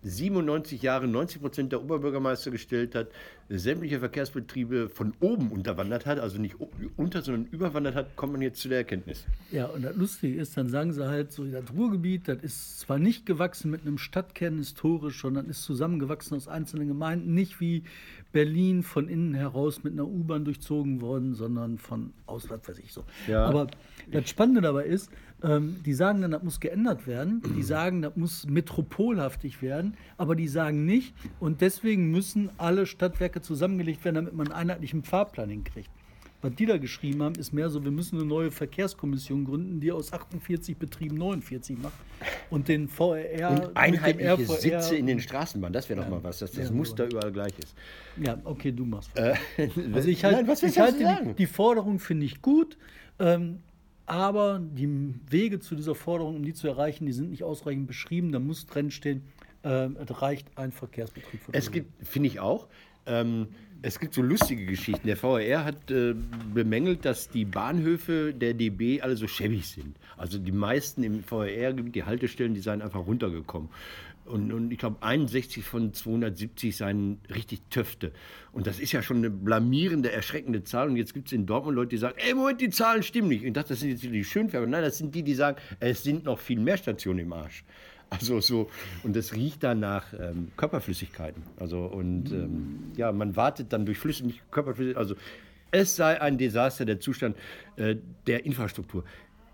97 0.05 0.83
Jahre 0.83 1.09
90 1.09 1.41
Prozent 1.41 1.73
der 1.73 1.83
Oberbürgermeister 1.83 2.51
gestellt 2.51 2.95
hat, 2.95 3.09
sämtliche 3.49 3.99
Verkehrsbetriebe 3.99 4.89
von 4.89 5.13
oben 5.21 5.51
unterwandert 5.51 6.07
hat, 6.07 6.19
also 6.19 6.41
nicht 6.41 6.57
unter, 6.97 7.23
sondern 7.23 7.47
überwandert 7.47 7.95
hat, 7.95 8.17
kommt 8.17 8.33
man 8.33 8.43
jetzt 8.43 8.61
zu 8.61 8.69
der 8.69 8.79
Erkenntnis. 8.79 9.25
Ja, 9.51 9.67
und 9.67 9.83
das 9.83 9.95
Lustige 9.97 10.41
ist, 10.41 10.57
dann 10.57 10.69
sagen 10.69 10.93
sie 10.93 11.07
halt 11.07 11.33
so, 11.33 11.45
das 11.45 11.65
Ruhrgebiet, 11.77 12.29
das 12.29 12.43
ist 12.43 12.81
zwar 12.81 12.99
nicht 12.99 13.27
gewachsen 13.27 13.71
mit 13.71 13.83
einem 13.83 13.99
Stadtkern 13.99 14.59
historisch, 14.59 15.21
sondern 15.21 15.47
ist 15.47 15.63
zusammengewachsen 15.63 16.37
aus 16.37 16.49
einzelnen 16.49 16.89
Gemeinden, 16.89 17.35
nicht 17.35 17.61
wie 17.61 17.85
Berlin 18.33 18.83
von 18.83 19.09
innen 19.09 19.35
heraus 19.35 19.85
mit 19.85 19.93
einer 19.93 20.07
U-Bahn 20.07 20.45
durchzogen 20.45 21.01
worden, 21.01 21.35
sondern 21.35 21.79
von 21.79 22.13
aus, 22.27 22.51
was 22.51 22.69
weiß 22.69 22.79
ich 22.79 22.93
so. 22.93 23.05
Ja. 23.29 23.45
Aber 23.47 23.69
das 24.11 24.29
Spannende 24.29 24.61
dabei 24.61 24.87
ist, 24.87 25.11
ähm, 25.43 25.77
die 25.85 25.95
sagen 25.95 26.23
dann, 26.23 26.33
das 26.33 26.43
muss 26.43 26.59
geändert 26.59 27.07
werden, 27.07 27.43
die 27.57 27.63
sagen, 27.63 28.03
das 28.03 28.17
muss 28.17 28.47
metropolhaftig 28.47 29.63
werden, 29.63 29.95
aber 30.17 30.35
die 30.35 30.49
sagen 30.49 30.85
nicht, 30.85 31.15
und 31.39 31.61
deswegen 31.61 32.11
müssen 32.11 32.51
alle 32.57 32.87
Stadtwerke 32.87 33.34
zusammengelegt 33.43 34.05
werden, 34.05 34.17
damit 34.17 34.35
man 34.35 34.49
einen 34.49 34.71
einheitlichen 34.71 35.03
Fahrplan 35.03 35.51
hinkriegt. 35.51 35.91
Was 36.45 36.55
die 36.57 36.67
da 36.67 36.77
geschrieben 36.77 37.23
haben, 37.23 37.37
ist 37.37 37.55
mehr 37.55 37.71
so, 37.71 37.83
wir 37.85 37.91
müssen 37.91 38.19
eine 38.19 38.27
neue 38.27 38.51
Verkehrskommission 38.51 39.47
gründen, 39.47 39.81
die 39.81 39.91
aus 39.91 40.13
48 40.13 40.77
Betrieben 40.77 41.17
49 41.17 41.79
macht 41.79 41.95
und 42.51 42.69
den 42.69 42.87
VRR 42.87 43.51
Und 43.69 43.77
einheitliche 43.77 44.35
RVR 44.35 44.59
Sitze 44.61 44.97
in 44.97 45.07
den 45.07 45.21
Straßenbahnen, 45.21 45.73
das 45.73 45.89
wäre 45.89 46.03
doch 46.03 46.09
mal 46.11 46.23
was, 46.23 46.41
dass 46.41 46.53
das 46.53 46.69
Ja, 46.69 46.75
Muster 46.75 47.07
überall 47.07 47.33
gleich 47.33 47.59
ist. 47.59 47.75
Ja, 48.19 48.39
okay, 48.45 48.73
du 48.73 48.85
machst. 48.85 49.11
Äh, 49.17 49.37
Also 49.95 50.09
ich, 50.11 50.23
halt, 50.23 50.37
Nein, 50.37 50.49
was 50.49 50.63
ich 50.63 50.79
halte 50.79 50.99
die, 50.99 51.33
die 51.33 51.47
Forderung 51.47 51.99
finde 51.99 52.27
ich 52.27 52.43
gut, 52.43 52.77
ähm, 53.19 53.61
aber 54.05 54.61
die 54.61 55.15
Wege 55.31 55.61
zu 55.61 55.75
dieser 55.75 55.95
Forderung, 55.95 56.37
um 56.37 56.43
die 56.45 56.53
zu 56.53 56.69
erreichen, 56.69 57.07
die 57.07 57.13
sind 57.13 57.31
nicht 57.31 57.43
ausreichend 57.43 57.87
beschrieben. 57.87 58.33
Da 58.33 58.39
muss 58.39 58.67
drin 58.67 58.91
stehen, 58.91 59.23
es 59.63 60.21
reicht 60.21 60.47
ein 60.59 60.73
Verkehrsbetrieb. 60.73 61.41
Für 61.41 61.55
Es 61.55 61.71
gibt, 61.71 62.07
finde 62.07 62.27
ich 62.27 62.39
auch, 62.39 62.69
ähm, 63.07 63.49
es 63.83 63.99
gibt 63.99 64.15
so 64.15 64.23
lustige 64.23 64.65
Geschichten. 64.65 65.07
Der 65.07 65.17
VRR 65.17 65.65
hat 65.65 65.91
äh, 65.91 66.15
bemängelt, 66.55 67.05
dass 67.05 67.29
die 67.29 67.45
Bahnhöfe 67.45 68.33
der 68.33 68.55
DB 68.55 69.03
alle 69.03 69.15
so 69.17 69.29
schäbig 69.29 69.69
sind. 69.69 69.97
Also 70.17 70.39
die 70.39 70.53
meisten 70.53 71.03
im 71.03 71.23
VRR-Gebiet, 71.23 71.95
die 71.95 72.05
Haltestellen, 72.05 72.55
die 72.55 72.61
seien 72.61 72.81
einfach 72.81 73.07
runtergekommen. 73.07 73.69
Und, 74.25 74.53
und 74.53 74.71
ich 74.71 74.79
glaube, 74.79 74.97
61 75.03 75.63
von 75.65 75.93
270 75.93 76.75
seien 76.75 77.19
richtig 77.35 77.61
Töfte. 77.69 78.13
Und 78.53 78.67
das 78.67 78.81
ist 78.81 78.93
ja 78.93 79.03
schon 79.03 79.19
eine 79.19 79.29
blamierende, 79.29 80.11
erschreckende 80.11 80.65
Zahl. 80.65 80.89
Und 80.89 80.97
jetzt 80.97 81.13
gibt 81.13 81.27
es 81.27 81.33
in 81.33 81.45
Dortmund 81.45 81.77
Leute, 81.77 81.91
die 81.91 81.99
sagen, 81.99 82.17
ey, 82.17 82.33
Moment, 82.33 82.63
die 82.63 82.71
Zahlen 82.71 83.03
stimmen 83.03 83.29
nicht. 83.29 83.43
Und 83.43 83.49
ich 83.49 83.53
dachte, 83.53 83.71
das 83.71 83.81
sind 83.81 83.91
jetzt 83.91 84.03
die 84.03 84.25
Schönfärber. 84.25 84.67
Nein, 84.67 84.83
das 84.83 84.97
sind 84.97 85.15
die, 85.15 85.23
die 85.23 85.35
sagen, 85.35 85.59
es 85.79 86.03
sind 86.03 86.25
noch 86.25 86.39
viel 86.39 86.59
mehr 86.59 86.79
Stationen 86.79 87.19
im 87.19 87.33
Arsch. 87.35 87.65
Also 88.19 88.41
so, 88.41 88.71
und 89.03 89.17
das 89.17 89.35
riecht 89.35 89.63
dann 89.63 89.81
nach 89.81 90.13
ähm, 90.19 90.53
Körperflüssigkeiten. 90.57 91.43
Also, 91.59 91.85
und 91.85 92.31
ähm, 92.33 92.93
ja, 92.97 93.13
man 93.13 93.37
wartet 93.37 93.73
dann 93.73 93.87
durch 93.87 93.99
Flüsse, 93.99 94.27
nicht 94.27 94.51
Körperflüssigkeiten. 94.51 95.01
Also, 95.01 95.17
es 95.71 95.97
sei 95.97 96.21
ein 96.21 96.39
Desaster 96.39 96.85
der 96.85 97.01
Zustand 97.01 97.37
äh, 97.77 97.97
der 98.27 98.47
Infrastruktur. 98.47 99.05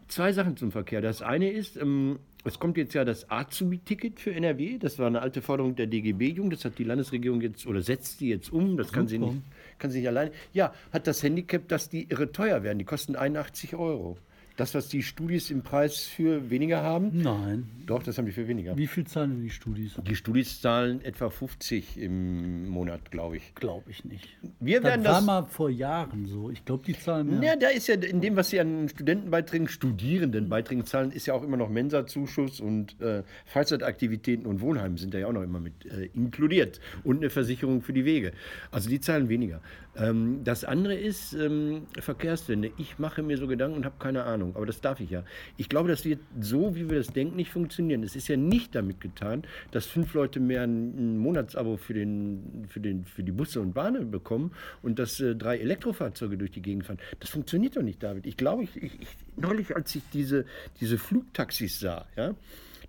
Zwei 0.08 0.32
Sachen 0.32 0.56
zum 0.56 0.72
Verkehr. 0.72 1.00
Das 1.00 1.22
eine 1.22 1.50
ist, 1.50 1.76
ähm, 1.76 2.18
es 2.44 2.58
kommt 2.58 2.76
jetzt 2.76 2.94
ja 2.94 3.04
das 3.04 3.30
Azubi-Ticket 3.30 4.18
für 4.18 4.34
NRW. 4.34 4.78
Das 4.78 4.98
war 4.98 5.06
eine 5.06 5.22
alte 5.22 5.40
Forderung 5.40 5.76
der 5.76 5.86
DGB-Jugend. 5.86 6.52
Das 6.52 6.64
hat 6.64 6.78
die 6.78 6.84
Landesregierung 6.84 7.40
jetzt 7.40 7.66
oder 7.66 7.82
setzt 7.82 8.20
die 8.20 8.28
jetzt 8.28 8.52
um. 8.52 8.76
Das 8.76 8.92
kann 8.92 9.08
sie 9.08 9.16
Super. 9.16 9.32
nicht, 9.32 9.42
kann 9.78 9.90
sie 9.90 9.98
nicht 9.98 10.08
alleine. 10.08 10.32
Ja, 10.52 10.74
hat 10.92 11.06
das 11.06 11.22
Handicap, 11.22 11.68
dass 11.68 11.88
die 11.88 12.08
irre 12.08 12.32
teuer 12.32 12.62
werden. 12.62 12.78
Die 12.78 12.84
kosten 12.84 13.14
81 13.14 13.76
Euro. 13.76 14.18
Das, 14.60 14.74
was 14.74 14.88
die 14.88 15.02
Studis 15.02 15.50
im 15.50 15.62
Preis 15.62 16.00
für 16.00 16.50
weniger 16.50 16.82
haben? 16.82 17.12
Nein. 17.14 17.66
Doch, 17.86 18.02
das 18.02 18.18
haben 18.18 18.26
die 18.26 18.32
für 18.32 18.46
weniger. 18.46 18.76
Wie 18.76 18.86
viel 18.86 19.06
zahlen 19.06 19.30
denn 19.30 19.42
die 19.42 19.48
Studis? 19.48 19.94
Die 20.06 20.14
Studis 20.14 20.60
zahlen 20.60 21.02
etwa 21.02 21.30
50 21.30 21.96
im 21.96 22.68
Monat, 22.68 23.10
glaube 23.10 23.38
ich. 23.38 23.54
Glaube 23.54 23.90
ich 23.90 24.04
nicht. 24.04 24.28
Wir 24.60 24.82
werden 24.82 25.02
das 25.02 25.12
war 25.12 25.20
das. 25.20 25.24
mal 25.24 25.42
vor 25.46 25.70
Jahren 25.70 26.26
so. 26.26 26.50
Ich 26.50 26.62
glaube, 26.66 26.84
die 26.84 26.92
zahlen 26.92 27.40
mehr. 27.40 27.52
Ja, 27.52 27.56
da 27.56 27.68
ist 27.68 27.86
ja 27.86 27.94
in 27.94 28.20
dem, 28.20 28.36
was 28.36 28.50
sie 28.50 28.60
an 28.60 28.90
Studentenbeiträgen, 28.90 29.66
Studierendenbeiträgen 29.66 30.84
zahlen, 30.84 31.10
ist 31.10 31.24
ja 31.24 31.32
auch 31.32 31.42
immer 31.42 31.56
noch 31.56 31.70
Mensa-Zuschuss 31.70 32.60
und 32.60 33.00
äh, 33.00 33.22
Freizeitaktivitäten 33.46 34.44
und 34.44 34.60
Wohnheim 34.60 34.98
sind 34.98 35.14
da 35.14 35.18
ja 35.20 35.26
auch 35.26 35.32
noch 35.32 35.42
immer 35.42 35.60
mit 35.60 35.86
äh, 35.86 36.10
inkludiert 36.12 36.80
und 37.02 37.16
eine 37.16 37.30
Versicherung 37.30 37.80
für 37.80 37.94
die 37.94 38.04
Wege. 38.04 38.32
Also 38.70 38.90
die 38.90 39.00
zahlen 39.00 39.30
weniger. 39.30 39.62
Ähm, 40.00 40.40
das 40.44 40.64
andere 40.64 40.94
ist 40.94 41.34
ähm, 41.34 41.86
Verkehrswende. 41.98 42.72
Ich 42.78 42.98
mache 42.98 43.22
mir 43.22 43.36
so 43.36 43.46
Gedanken 43.46 43.76
und 43.76 43.84
habe 43.84 43.96
keine 43.98 44.24
Ahnung, 44.24 44.56
aber 44.56 44.66
das 44.66 44.80
darf 44.80 45.00
ich 45.00 45.10
ja. 45.10 45.24
Ich 45.58 45.68
glaube, 45.68 45.88
das 45.88 46.04
wird 46.04 46.20
so, 46.40 46.74
wie 46.74 46.88
wir 46.88 46.98
das 46.98 47.08
denken, 47.08 47.36
nicht 47.36 47.50
funktionieren. 47.50 48.02
Es 48.02 48.16
ist 48.16 48.28
ja 48.28 48.36
nicht 48.36 48.74
damit 48.74 49.00
getan, 49.00 49.42
dass 49.72 49.86
fünf 49.86 50.14
Leute 50.14 50.40
mehr 50.40 50.62
ein, 50.62 50.96
ein 50.96 51.18
Monatsabo 51.18 51.76
für, 51.76 51.94
den, 51.94 52.66
für, 52.68 52.80
den, 52.80 53.04
für 53.04 53.22
die 53.22 53.32
Busse 53.32 53.60
und 53.60 53.74
Bahnen 53.74 54.10
bekommen 54.10 54.52
und 54.82 54.98
dass 54.98 55.20
äh, 55.20 55.36
drei 55.36 55.58
Elektrofahrzeuge 55.58 56.38
durch 56.38 56.50
die 56.50 56.62
Gegend 56.62 56.86
fahren. 56.86 56.98
Das 57.20 57.30
funktioniert 57.30 57.76
doch 57.76 57.82
nicht, 57.82 58.02
David. 58.02 58.26
Ich 58.26 58.36
glaube, 58.36 58.64
ich, 58.64 58.76
ich, 58.76 59.00
ich, 59.00 59.08
neulich, 59.36 59.76
als 59.76 59.94
ich 59.94 60.02
diese, 60.12 60.46
diese 60.80 60.96
Flugtaxis 60.96 61.78
sah, 61.78 62.06
ja, 62.16 62.34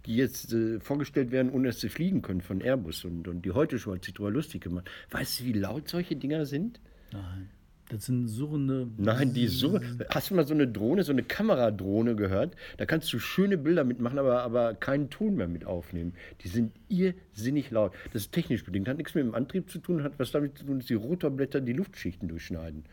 die 0.06 0.15
jetzt 0.15 0.53
äh, 0.53 0.80
vorgestellt 0.80 1.32
werden, 1.32 1.51
ohne 1.51 1.68
dass 1.68 1.82
sie 1.82 1.89
fliegen 1.89 2.22
können 2.22 2.41
von 2.41 2.62
Airbus 2.62 3.03
und, 3.03 3.27
und 3.27 3.44
die 3.44 3.51
heute 3.51 3.80
schon 3.80 3.96
hat 3.96 4.06
sich 4.06 4.13
darüber 4.13 4.32
lustig 4.32 4.63
gemacht. 4.63 4.89
Weißt 5.12 5.41
du, 5.41 5.44
wie 5.44 5.53
laut 5.53 5.89
solche 5.89 6.15
Dinger 6.15 6.46
sind? 6.46 6.80
Nein. 7.12 7.50
Das 7.91 8.06
sind 8.06 8.30
surrende. 8.30 8.88
Nein, 8.98 9.34
die 9.34 9.48
so. 9.48 9.77
Hast 10.10 10.30
du 10.30 10.36
mal 10.36 10.48
so 10.48 10.53
eine 10.53 10.65
Drohne, 10.65 11.03
so 11.03 11.12
eine 11.12 11.24
Kameradrohne 11.24 12.15
gehört? 12.15 12.56
Da 12.77 12.86
kannst 12.86 13.12
du 13.12 13.20
schöne 13.20 13.58
Bilder 13.58 13.84
mitmachen, 13.84 14.18
aber, 14.18 14.44
aber 14.44 14.75
keinen 14.75 15.10
Ton 15.10 15.36
mehr 15.36 15.50
mit 15.50 15.65
aufnehmen. 15.65 16.13
Die 16.41 16.48
sind 16.48 16.72
irrsinnig 16.88 17.70
laut. 17.70 17.94
Das 18.13 18.24
ist 18.24 18.32
technisch 18.32 18.63
bedingt, 18.63 18.88
hat 18.88 18.96
nichts 18.96 19.13
mit 19.13 19.25
dem 19.25 19.36
Antrieb 19.36 19.70
zu 19.70 19.80
tun, 19.80 20.03
hat 20.03 20.13
was 20.20 20.32
damit 20.32 20.58
zu 20.58 20.65
tun, 20.65 20.80
dass 20.80 20.88
die 20.88 20.94
Rotorblätter 20.94 21.60
die 21.60 21.74
Luftschichten 21.74 22.30
durchschneiden. 22.30 22.86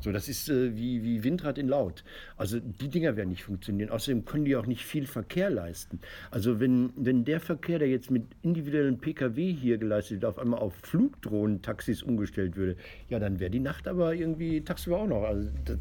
So, 0.00 0.12
das 0.12 0.28
ist 0.28 0.48
äh, 0.48 0.76
wie, 0.76 1.02
wie 1.02 1.24
Windrad 1.24 1.58
in 1.58 1.68
laut. 1.68 2.04
Also 2.36 2.60
die 2.60 2.88
Dinger 2.88 3.16
werden 3.16 3.30
nicht 3.30 3.44
funktionieren. 3.44 3.90
Außerdem 3.90 4.24
können 4.24 4.44
die 4.44 4.56
auch 4.56 4.66
nicht 4.66 4.84
viel 4.84 5.06
Verkehr 5.06 5.50
leisten. 5.50 6.00
Also 6.30 6.60
wenn, 6.60 6.92
wenn 6.96 7.24
der 7.24 7.40
Verkehr, 7.40 7.78
der 7.78 7.88
jetzt 7.88 8.10
mit 8.10 8.24
individuellen 8.42 8.98
Pkw 8.98 9.52
hier 9.52 9.78
geleistet 9.78 10.22
wird, 10.22 10.24
auf 10.24 10.38
einmal 10.38 10.60
auf 10.60 10.74
Flugdrohnentaxis 10.82 12.02
umgestellt 12.02 12.56
würde, 12.56 12.76
ja, 13.08 13.18
dann 13.18 13.40
wäre 13.40 13.50
die 13.50 13.60
Nacht 13.60 13.88
aber 13.88 14.14
irgendwie 14.14 14.60
tagsüber 14.62 14.98
auch 14.98 15.08
noch. 15.08 15.22
Also 15.24 15.48
das, 15.64 15.78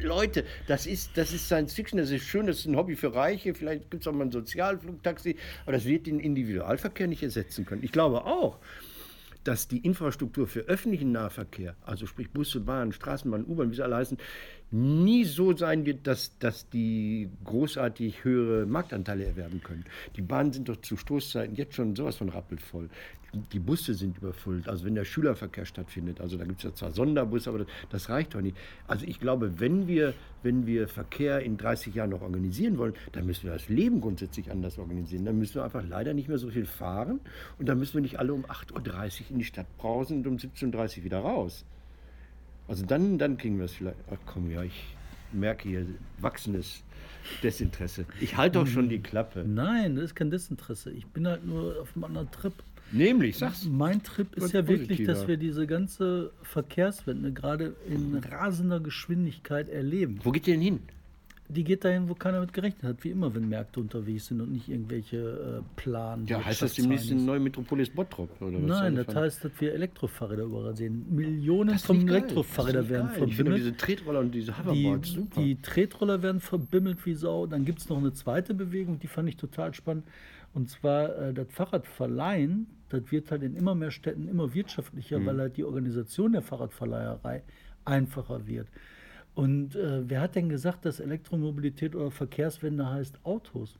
Leute, 0.00 0.44
das 0.66 0.86
ist, 0.86 1.16
das 1.16 1.32
ist 1.32 1.46
Science 1.46 1.74
Fiction, 1.74 1.98
das 1.98 2.10
ist 2.10 2.24
schön, 2.24 2.46
das 2.46 2.58
ist 2.58 2.66
ein 2.66 2.76
Hobby 2.76 2.96
für 2.96 3.14
Reiche, 3.14 3.54
vielleicht 3.54 3.90
gibt 3.90 4.02
es 4.02 4.08
auch 4.08 4.12
mal 4.12 4.24
ein 4.24 4.32
Sozialflugtaxi, 4.32 5.36
aber 5.64 5.72
das 5.72 5.84
wird 5.84 6.06
den 6.06 6.20
Individualverkehr 6.20 7.06
nicht 7.06 7.22
ersetzen 7.22 7.64
können. 7.64 7.82
Ich 7.82 7.92
glaube 7.92 8.24
auch, 8.24 8.58
dass 9.44 9.68
die 9.68 9.78
Infrastruktur 9.78 10.46
für 10.46 10.60
öffentlichen 10.60 11.12
Nahverkehr, 11.12 11.76
also 11.82 12.06
sprich 12.06 12.30
Busse, 12.30 12.60
Bahn, 12.60 12.92
Straßenbahn, 12.92 13.44
U-Bahn, 13.44 13.70
wie 13.70 13.74
sie 13.76 13.84
alle 13.84 13.96
heißen, 13.96 14.18
nie 14.70 15.24
so 15.24 15.56
sein 15.56 15.86
wird, 15.86 16.06
dass, 16.06 16.36
dass 16.38 16.68
die 16.68 17.28
großartig 17.44 18.24
höhere 18.24 18.66
Marktanteile 18.66 19.24
erwerben 19.24 19.62
können. 19.62 19.84
Die 20.16 20.22
Bahnen 20.22 20.52
sind 20.52 20.68
doch 20.68 20.80
zu 20.80 20.96
Stoßzeiten 20.96 21.54
jetzt 21.54 21.74
schon 21.74 21.94
sowas 21.94 22.16
von 22.16 22.28
rappelvoll. 22.28 22.88
Die 23.52 23.58
Busse 23.58 23.94
sind 23.94 24.18
überfüllt, 24.18 24.68
also 24.68 24.84
wenn 24.84 24.94
der 24.94 25.04
Schülerverkehr 25.04 25.66
stattfindet. 25.66 26.20
Also 26.20 26.36
da 26.36 26.44
gibt 26.44 26.58
es 26.58 26.64
ja 26.64 26.74
zwar 26.74 26.92
Sonderbusse, 26.92 27.50
aber 27.50 27.66
das, 27.90 28.08
reicht 28.08 28.34
doch 28.34 28.40
nicht. 28.40 28.56
Also 28.86 29.06
ich 29.06 29.18
glaube, 29.18 29.58
wenn 29.58 29.88
wir, 29.88 30.14
wenn 30.44 30.66
wir 30.66 30.86
Verkehr 30.86 31.40
in 31.40 31.56
30 31.56 31.94
Jahren 31.94 32.10
noch 32.10 32.22
organisieren 32.22 32.78
wollen, 32.78 32.94
dann 33.12 33.26
müssen 33.26 33.44
wir 33.44 33.52
das 33.52 33.68
Leben 33.68 34.00
grundsätzlich 34.00 34.52
anders 34.52 34.78
organisieren. 34.78 35.24
Dann 35.24 35.38
müssen 35.38 35.56
wir 35.56 35.64
einfach 35.64 35.84
leider 35.84 36.14
nicht 36.14 36.28
mehr 36.28 36.38
so 36.38 36.48
viel 36.48 36.66
fahren 36.66 37.18
und 37.58 37.68
dann 37.68 37.78
müssen 37.78 37.94
wir 37.94 38.02
nicht 38.02 38.20
alle 38.20 38.32
um 38.32 38.44
8.30 38.46 39.22
Uhr 39.22 39.30
in 39.30 39.38
die 39.38 39.44
Stadt 39.44 39.66
brausen 39.78 40.18
und 40.18 40.26
um 40.26 40.36
17.30 40.36 40.98
Uhr 40.98 41.04
wieder 41.04 41.18
raus. 41.18 41.64
Also 42.68 42.84
dann, 42.86 43.18
dann 43.18 43.36
kriegen 43.36 43.58
wir 43.58 43.66
es 43.66 43.72
vielleicht. 43.72 43.98
Ach 44.10 44.18
komm, 44.26 44.50
ja, 44.50 44.62
ich 44.62 44.84
merke 45.32 45.68
hier 45.68 45.86
wachsendes 46.18 46.82
Desinteresse. 47.42 48.06
Ich 48.20 48.36
halte 48.36 48.58
doch 48.58 48.66
schon 48.66 48.88
die 48.88 49.00
Klappe. 49.00 49.44
Nein, 49.46 49.96
das 49.96 50.06
ist 50.06 50.14
kein 50.14 50.30
Desinteresse. 50.30 50.90
Ich 50.90 51.06
bin 51.06 51.26
halt 51.26 51.44
nur 51.44 51.80
auf 51.80 51.94
einem 51.94 52.04
anderen 52.04 52.30
Trip. 52.30 52.52
Nämlich, 52.92 53.38
sag's. 53.38 53.64
Mein 53.64 54.02
Trip 54.02 54.34
ist 54.36 54.52
ja 54.52 54.68
wirklich, 54.68 54.88
positiver. 54.88 55.12
dass 55.12 55.26
wir 55.26 55.36
diese 55.36 55.66
ganze 55.66 56.32
Verkehrswende 56.42 57.32
gerade 57.32 57.74
in 57.88 58.14
rasender 58.16 58.80
Geschwindigkeit 58.80 59.68
erleben. 59.68 60.20
Wo 60.22 60.30
geht 60.30 60.46
ihr 60.46 60.54
denn 60.54 60.62
hin? 60.62 60.80
Die 61.48 61.62
geht 61.62 61.84
dahin, 61.84 62.08
wo 62.08 62.14
keiner 62.14 62.40
mit 62.40 62.54
gerechnet 62.54 62.84
hat, 62.84 63.04
wie 63.04 63.10
immer, 63.10 63.34
wenn 63.34 63.48
Märkte 63.48 63.78
unterwegs 63.78 64.26
sind 64.28 64.40
und 64.40 64.50
nicht 64.50 64.68
irgendwelche 64.70 65.60
äh, 65.62 65.62
Plan. 65.80 66.24
Ja, 66.26 66.42
heißt 66.42 66.62
das 66.62 66.72
demnächst 66.74 67.10
eine 67.12 67.20
neue 67.20 67.38
Metropolis 67.38 67.90
Bottrop? 67.90 68.30
Oder 68.40 68.54
was 68.62 68.62
Nein, 68.80 68.94
das 68.96 69.14
heißt, 69.14 69.44
dass 69.44 69.52
wir 69.60 69.74
Elektrofahrräder 69.74 70.44
überall 70.44 70.74
sehen. 70.74 71.04
Millionen 71.14 71.78
von. 71.78 72.08
Elektrofahrrädern 72.08 72.88
werden 72.88 73.08
geil. 73.08 73.16
Ich 73.28 73.36
finde 73.36 73.52
verbimmelt. 73.52 73.58
diese 73.58 73.76
Tretroller 73.76 74.20
und 74.20 74.34
diese 74.34 74.52
Die, 74.52 74.58
Hoverboards 74.58 75.08
super. 75.10 75.40
die 75.42 75.56
Tretroller 75.60 76.22
werden 76.22 76.40
verbimmelt 76.40 77.04
wie 77.04 77.14
Sau. 77.14 77.46
Dann 77.46 77.64
gibt 77.66 77.80
es 77.80 77.88
noch 77.90 77.98
eine 77.98 78.12
zweite 78.14 78.54
Bewegung, 78.54 78.98
die 78.98 79.06
fand 79.06 79.28
ich 79.28 79.36
total 79.36 79.74
spannend. 79.74 80.04
Und 80.54 80.70
zwar 80.70 81.14
äh, 81.18 81.34
das 81.34 81.48
Fahrradverleihen. 81.50 82.68
Das 82.88 83.10
wird 83.10 83.30
halt 83.30 83.42
in 83.42 83.54
immer 83.56 83.74
mehr 83.74 83.90
Städten 83.90 84.28
immer 84.28 84.54
wirtschaftlicher, 84.54 85.18
Mhm. 85.18 85.26
weil 85.26 85.38
halt 85.40 85.56
die 85.56 85.64
Organisation 85.64 86.32
der 86.32 86.42
Fahrradverleiherei 86.42 87.42
einfacher 87.84 88.46
wird. 88.46 88.68
Und 89.34 89.74
äh, 89.74 90.08
wer 90.08 90.20
hat 90.20 90.36
denn 90.36 90.48
gesagt, 90.48 90.84
dass 90.84 91.00
Elektromobilität 91.00 91.94
oder 91.96 92.10
Verkehrswende 92.10 92.88
heißt 92.88 93.24
Autos? 93.24 93.78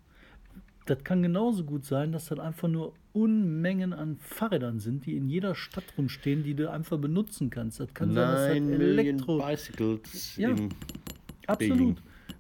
Das 0.87 1.03
kann 1.05 1.23
genauso 1.23 1.65
gut 1.65 1.85
sein, 1.85 2.13
dass 2.13 2.27
das 2.27 2.39
einfach 2.39 2.69
nur 2.69 2.93
Unmengen 3.13 3.93
an 3.93 4.17
Fahrrädern 4.19 4.81
sind, 4.81 5.07
die 5.07 5.17
in 5.17 5.29
jeder 5.31 5.55
Stadt 5.55 5.85
rumstehen, 5.97 6.43
die 6.43 6.55
du 6.55 6.71
einfach 6.71 6.99
benutzen 6.99 7.49
kannst. 7.51 7.81
Das 7.81 7.95
kann 7.95 8.13
sein, 8.13 8.31
dass 8.33 8.47
das 8.49 8.55
Nine 8.61 8.85
Elektro. 8.85 9.39
Bicycles 9.39 10.37
Ja. 10.37 10.51
in 10.51 10.69
Absolut. 11.47 11.79
Beijing. 11.79 11.97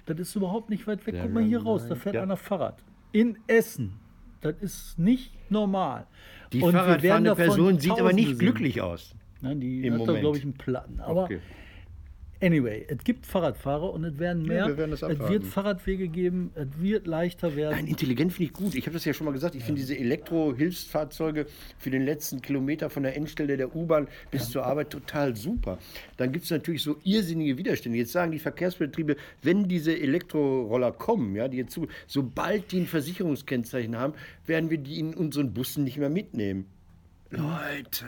Das 0.07 0.19
ist 0.19 0.35
überhaupt 0.37 0.69
nicht 0.69 0.87
weit 0.87 1.07
weg. 1.07 1.15
Guck 1.23 1.33
mal 1.33 1.43
hier 1.45 1.63
raus, 1.63 1.87
da 1.89 1.95
fährt 1.95 2.17
ja. 2.17 2.23
einer 2.23 2.37
Fahrrad. 2.37 2.83
In 3.13 3.39
Essen. 3.47 3.95
Das 4.43 4.57
ist 4.61 4.99
nicht 4.99 5.33
normal. 5.51 6.07
Die 6.53 6.61
Und 6.61 6.73
Fahrradfahrende 6.73 7.35
Person 7.35 7.79
sieht 7.79 7.93
aber 7.93 8.13
nicht 8.13 8.29
sehen. 8.29 8.39
glücklich 8.39 8.83
aus. 8.83 9.15
Nein, 9.41 9.61
die 9.61 9.87
Im 9.87 9.95
hat 9.95 10.01
da, 10.01 10.05
Moment. 10.07 10.21
glaube 10.21 10.37
ich, 10.37 10.43
einen 10.43 10.53
Platten. 10.55 11.01
Aber 11.01 11.25
Okay. 11.25 11.41
Anyway, 12.45 12.85
es 12.89 12.99
gibt 13.05 13.27
Fahrradfahrer 13.27 13.93
und 13.93 14.05
es 14.05 14.19
werden 14.19 14.45
mehr. 14.45 14.67
wir 14.69 14.77
werden 14.77 14.91
das 14.91 15.03
es 15.03 15.19
wird. 15.19 15.45
Fahrradwege 15.45 16.09
geben, 16.09 16.51
es 16.55 16.69
wird 16.79 17.07
leichter 17.07 17.57
werden. 17.57 17.77
Nein, 17.77 17.87
intelligent 17.87 18.33
finde 18.33 18.51
ich 18.51 18.53
gut. 18.53 18.75
Ich 18.75 18.87
habe 18.87 18.95
das 18.95 19.05
ja 19.05 19.15
schon 19.15 19.25
mal 19.25 19.33
gesagt. 19.33 19.55
Ich 19.55 19.65
finde 19.65 19.81
diese 19.81 19.97
Elektro-Hilfsfahrzeuge 19.97 21.47
für 21.79 21.91
den 21.91 22.03
letzten 22.03 22.43
Kilometer 22.43 22.91
von 22.91 23.03
der 23.03 23.17
Endstelle 23.17 23.57
der 23.57 23.75
U-Bahn 23.75 24.09
bis 24.31 24.51
zur 24.51 24.65
Arbeit 24.65 24.91
total 24.91 25.35
super. 25.35 25.79
Dann 26.17 26.33
gibt 26.33 26.45
es 26.45 26.51
natürlich 26.51 26.83
so 26.83 26.97
irrsinnige 27.05 27.57
Widerstände. 27.57 27.99
Jetzt 27.99 28.13
sagen 28.13 28.33
die 28.33 28.39
Verkehrsbetriebe, 28.39 29.17
wenn 29.43 29.69
diese 29.69 29.99
Elektroroller 29.99 30.93
kommen, 30.93 31.35
ja, 31.35 31.49
die 31.49 31.59
jetzt 31.59 31.73
zu, 31.73 31.89
sobald 32.07 32.73
die 32.73 32.81
ein 32.81 32.87
Versicherungskennzeichen 32.87 33.97
haben, 33.97 34.15
werden 34.47 34.71
wir 34.71 34.79
die 34.79 34.99
in 34.99 35.15
unseren 35.15 35.55
Bussen 35.55 35.85
nicht 35.85 35.97
mehr 35.97 36.11
mitnehmen. 36.11 36.67
Leute, 37.31 38.07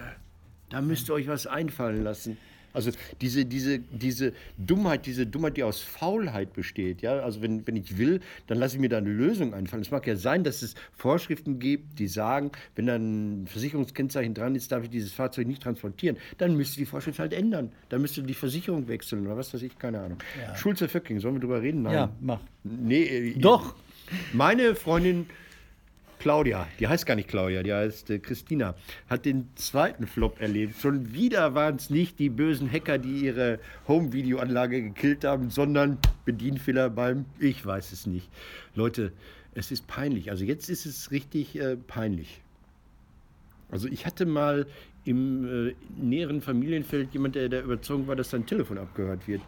da 0.68 0.80
müsst 0.80 1.08
ihr 1.08 1.14
euch 1.14 1.26
was 1.26 1.46
einfallen 1.46 2.04
lassen. 2.04 2.36
Also 2.76 2.90
diese, 3.20 3.44
diese, 3.44 3.78
diese 3.78 4.32
Dummheit, 4.58 5.06
diese 5.06 5.26
Dummheit, 5.26 5.56
die 5.56 5.64
aus 5.64 5.80
Faulheit 5.80 6.52
besteht, 6.52 7.02
ja, 7.02 7.18
also 7.20 7.42
wenn, 7.42 7.66
wenn 7.66 7.74
ich 7.74 7.98
will, 7.98 8.20
dann 8.46 8.58
lasse 8.58 8.76
ich 8.76 8.80
mir 8.80 8.88
da 8.88 8.98
eine 8.98 9.10
Lösung 9.10 9.54
einfallen. 9.54 9.82
Es 9.82 9.90
mag 9.90 10.06
ja 10.06 10.14
sein, 10.14 10.44
dass 10.44 10.62
es 10.62 10.74
Vorschriften 10.92 11.58
gibt, 11.58 11.98
die 11.98 12.06
sagen, 12.06 12.52
wenn 12.74 12.86
da 12.86 12.96
ein 12.96 13.46
Versicherungskennzeichen 13.46 14.34
dran 14.34 14.54
ist, 14.54 14.70
darf 14.70 14.84
ich 14.84 14.90
dieses 14.90 15.12
Fahrzeug 15.12 15.46
nicht 15.46 15.62
transportieren. 15.62 16.18
Dann 16.38 16.56
müsste 16.56 16.76
die 16.76 16.86
Vorschrift 16.86 17.18
halt 17.18 17.32
ändern. 17.32 17.72
Dann 17.88 18.02
müsste 18.02 18.22
die 18.22 18.34
Versicherung 18.34 18.88
wechseln 18.88 19.26
oder 19.26 19.36
was 19.36 19.52
weiß 19.54 19.62
ich, 19.62 19.78
keine 19.78 20.00
Ahnung. 20.00 20.18
Schulze 20.54 20.88
Föcking, 20.88 21.18
sollen 21.20 21.36
wir 21.36 21.40
drüber 21.40 21.62
reden? 21.62 21.82
Nein. 21.82 21.94
ja, 21.94 22.12
mach. 22.20 22.40
Nee, 22.62 23.02
äh, 23.02 23.38
Doch. 23.38 23.74
Meine 24.32 24.74
Freundin 24.76 25.26
Claudia, 26.18 26.66
die 26.78 26.88
heißt 26.88 27.06
gar 27.06 27.14
nicht 27.14 27.28
Claudia, 27.28 27.62
die 27.62 27.72
heißt 27.72 28.10
äh, 28.10 28.18
Christina, 28.18 28.74
hat 29.08 29.24
den 29.24 29.48
zweiten 29.54 30.06
Flop 30.06 30.40
erlebt. 30.40 30.80
Schon 30.80 31.12
wieder 31.12 31.54
waren 31.54 31.76
es 31.76 31.90
nicht 31.90 32.18
die 32.18 32.30
bösen 32.30 32.70
Hacker, 32.70 32.98
die 32.98 33.24
ihre 33.24 33.58
Home-Video-Anlage 33.88 34.82
gekillt 34.82 35.24
haben, 35.24 35.50
sondern 35.50 35.98
Bedienfehler 36.24 36.90
beim, 36.90 37.26
ich 37.38 37.64
weiß 37.64 37.92
es 37.92 38.06
nicht. 38.06 38.28
Leute, 38.74 39.12
es 39.54 39.70
ist 39.70 39.86
peinlich. 39.86 40.30
Also 40.30 40.44
jetzt 40.44 40.68
ist 40.68 40.86
es 40.86 41.10
richtig 41.10 41.58
äh, 41.58 41.76
peinlich. 41.76 42.40
Also 43.70 43.88
ich 43.88 44.06
hatte 44.06 44.26
mal 44.26 44.66
im 45.04 45.68
äh, 45.68 45.74
näheren 45.96 46.40
Familienfeld 46.40 47.12
jemand, 47.12 47.34
der 47.34 47.48
der 47.48 47.64
Überzeugung 47.64 48.06
war, 48.06 48.16
dass 48.16 48.30
sein 48.30 48.46
Telefon 48.46 48.78
abgehört 48.78 49.26
wird. 49.28 49.42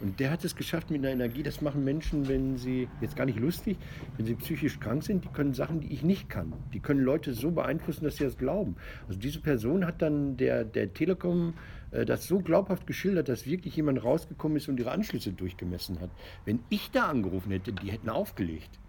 Und 0.00 0.18
der 0.20 0.30
hat 0.30 0.44
es 0.44 0.56
geschafft 0.56 0.90
mit 0.90 1.00
einer 1.00 1.10
Energie, 1.10 1.42
das 1.42 1.60
machen 1.60 1.84
Menschen, 1.84 2.28
wenn 2.28 2.56
sie, 2.56 2.88
jetzt 3.00 3.16
gar 3.16 3.26
nicht 3.26 3.38
lustig, 3.38 3.78
wenn 4.16 4.26
sie 4.26 4.34
psychisch 4.34 4.80
krank 4.80 5.04
sind, 5.04 5.24
die 5.24 5.28
können 5.28 5.54
Sachen, 5.54 5.80
die 5.80 5.92
ich 5.92 6.02
nicht 6.02 6.28
kann. 6.28 6.52
Die 6.72 6.80
können 6.80 7.00
Leute 7.00 7.32
so 7.32 7.52
beeinflussen, 7.52 8.04
dass 8.04 8.16
sie 8.16 8.24
das 8.24 8.36
glauben. 8.36 8.76
Also 9.08 9.20
diese 9.20 9.40
Person 9.40 9.86
hat 9.86 10.02
dann 10.02 10.36
der, 10.36 10.64
der 10.64 10.92
Telekom 10.92 11.54
äh, 11.92 12.04
das 12.04 12.26
so 12.26 12.40
glaubhaft 12.40 12.86
geschildert, 12.86 13.28
dass 13.28 13.46
wirklich 13.46 13.76
jemand 13.76 14.02
rausgekommen 14.02 14.56
ist 14.56 14.68
und 14.68 14.78
ihre 14.80 14.90
Anschlüsse 14.90 15.32
durchgemessen 15.32 16.00
hat. 16.00 16.10
Wenn 16.44 16.60
ich 16.70 16.90
da 16.90 17.08
angerufen 17.08 17.52
hätte, 17.52 17.72
die 17.72 17.90
hätten 17.90 18.08
aufgelegt. 18.08 18.80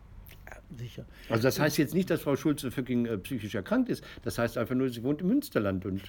Sicher. 0.78 1.06
Also 1.30 1.44
das 1.44 1.60
heißt 1.60 1.78
jetzt 1.78 1.94
nicht, 1.94 2.10
dass 2.10 2.22
Frau 2.22 2.36
Schulze 2.36 2.72
fucking 2.72 3.06
äh, 3.06 3.18
psychisch 3.18 3.56
erkrankt 3.56 3.90
ist. 3.90 4.04
Das 4.24 4.38
heißt 4.38 4.58
einfach 4.58 4.76
nur, 4.76 4.90
sie 4.90 5.04
wohnt 5.04 5.22
im 5.22 5.28
Münsterland 5.28 5.86
und 5.86 6.02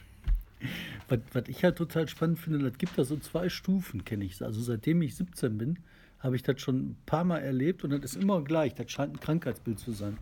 Was, 1.08 1.20
was 1.32 1.44
ich 1.48 1.62
halt 1.62 1.76
total 1.76 2.08
spannend 2.08 2.38
finde, 2.38 2.58
das 2.68 2.78
gibt 2.78 2.98
da 2.98 3.04
so 3.04 3.16
zwei 3.16 3.48
Stufen, 3.48 4.04
kenne 4.04 4.24
ich. 4.24 4.42
Also 4.42 4.60
seitdem 4.60 5.02
ich 5.02 5.14
17 5.14 5.58
bin, 5.58 5.78
habe 6.18 6.36
ich 6.36 6.42
das 6.42 6.60
schon 6.60 6.76
ein 6.76 6.96
paar 7.06 7.24
Mal 7.24 7.38
erlebt 7.38 7.84
und 7.84 7.90
das 7.90 8.02
ist 8.02 8.16
immer 8.16 8.42
gleich. 8.42 8.74
Das 8.74 8.90
scheint 8.90 9.14
ein 9.14 9.20
Krankheitsbild 9.20 9.78
zu 9.78 9.92
sein. 9.92 10.18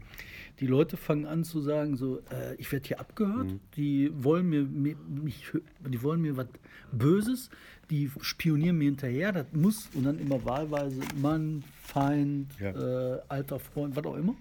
Die 0.61 0.67
Leute 0.67 0.97
fangen 0.97 1.27
an 1.27 1.43
zu 1.45 1.61
sagen, 1.61 1.97
so, 1.97 2.19
äh, 2.31 2.55
ich 2.59 2.71
werde 2.71 2.87
hier 2.87 3.01
abgehört, 3.01 3.49
die 3.77 4.11
wollen 4.15 4.49
mir, 4.49 4.63
mir 4.63 4.97
mich, 4.97 5.51
die 5.87 6.03
wollen 6.03 6.21
mir 6.23 6.37
was 6.37 6.47
Böses, 6.93 7.51
die 7.91 8.11
spionieren 8.21 8.79
mir 8.79 8.85
hinterher, 8.85 9.33
das 9.33 9.47
muss 9.53 9.89
und 9.95 10.05
dann 10.05 10.19
immer 10.19 10.45
wahlweise 10.45 11.01
Mann, 11.21 11.65
Feind, 11.83 12.49
Ja. 12.61 13.17
äh, 13.17 13.21
alter 13.29 13.59
Freund, 13.59 13.97
was 13.97 14.05
auch 14.05 14.17
immer 14.17 14.37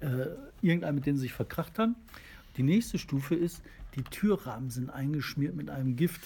äh, 0.00 0.26
irgendeinen, 0.60 0.96
mit 0.96 1.06
dem 1.06 1.16
sie 1.16 1.22
sich 1.22 1.32
verkracht 1.32 1.78
haben. 1.78 1.94
Die 2.56 2.62
nächste 2.64 2.98
Stufe 2.98 3.34
ist, 3.36 3.62
die 3.94 4.02
Türrahmen 4.02 4.70
sind 4.70 4.90
eingeschmiert 4.90 5.54
mit 5.54 5.70
einem 5.70 5.94
Gift. 5.96 6.20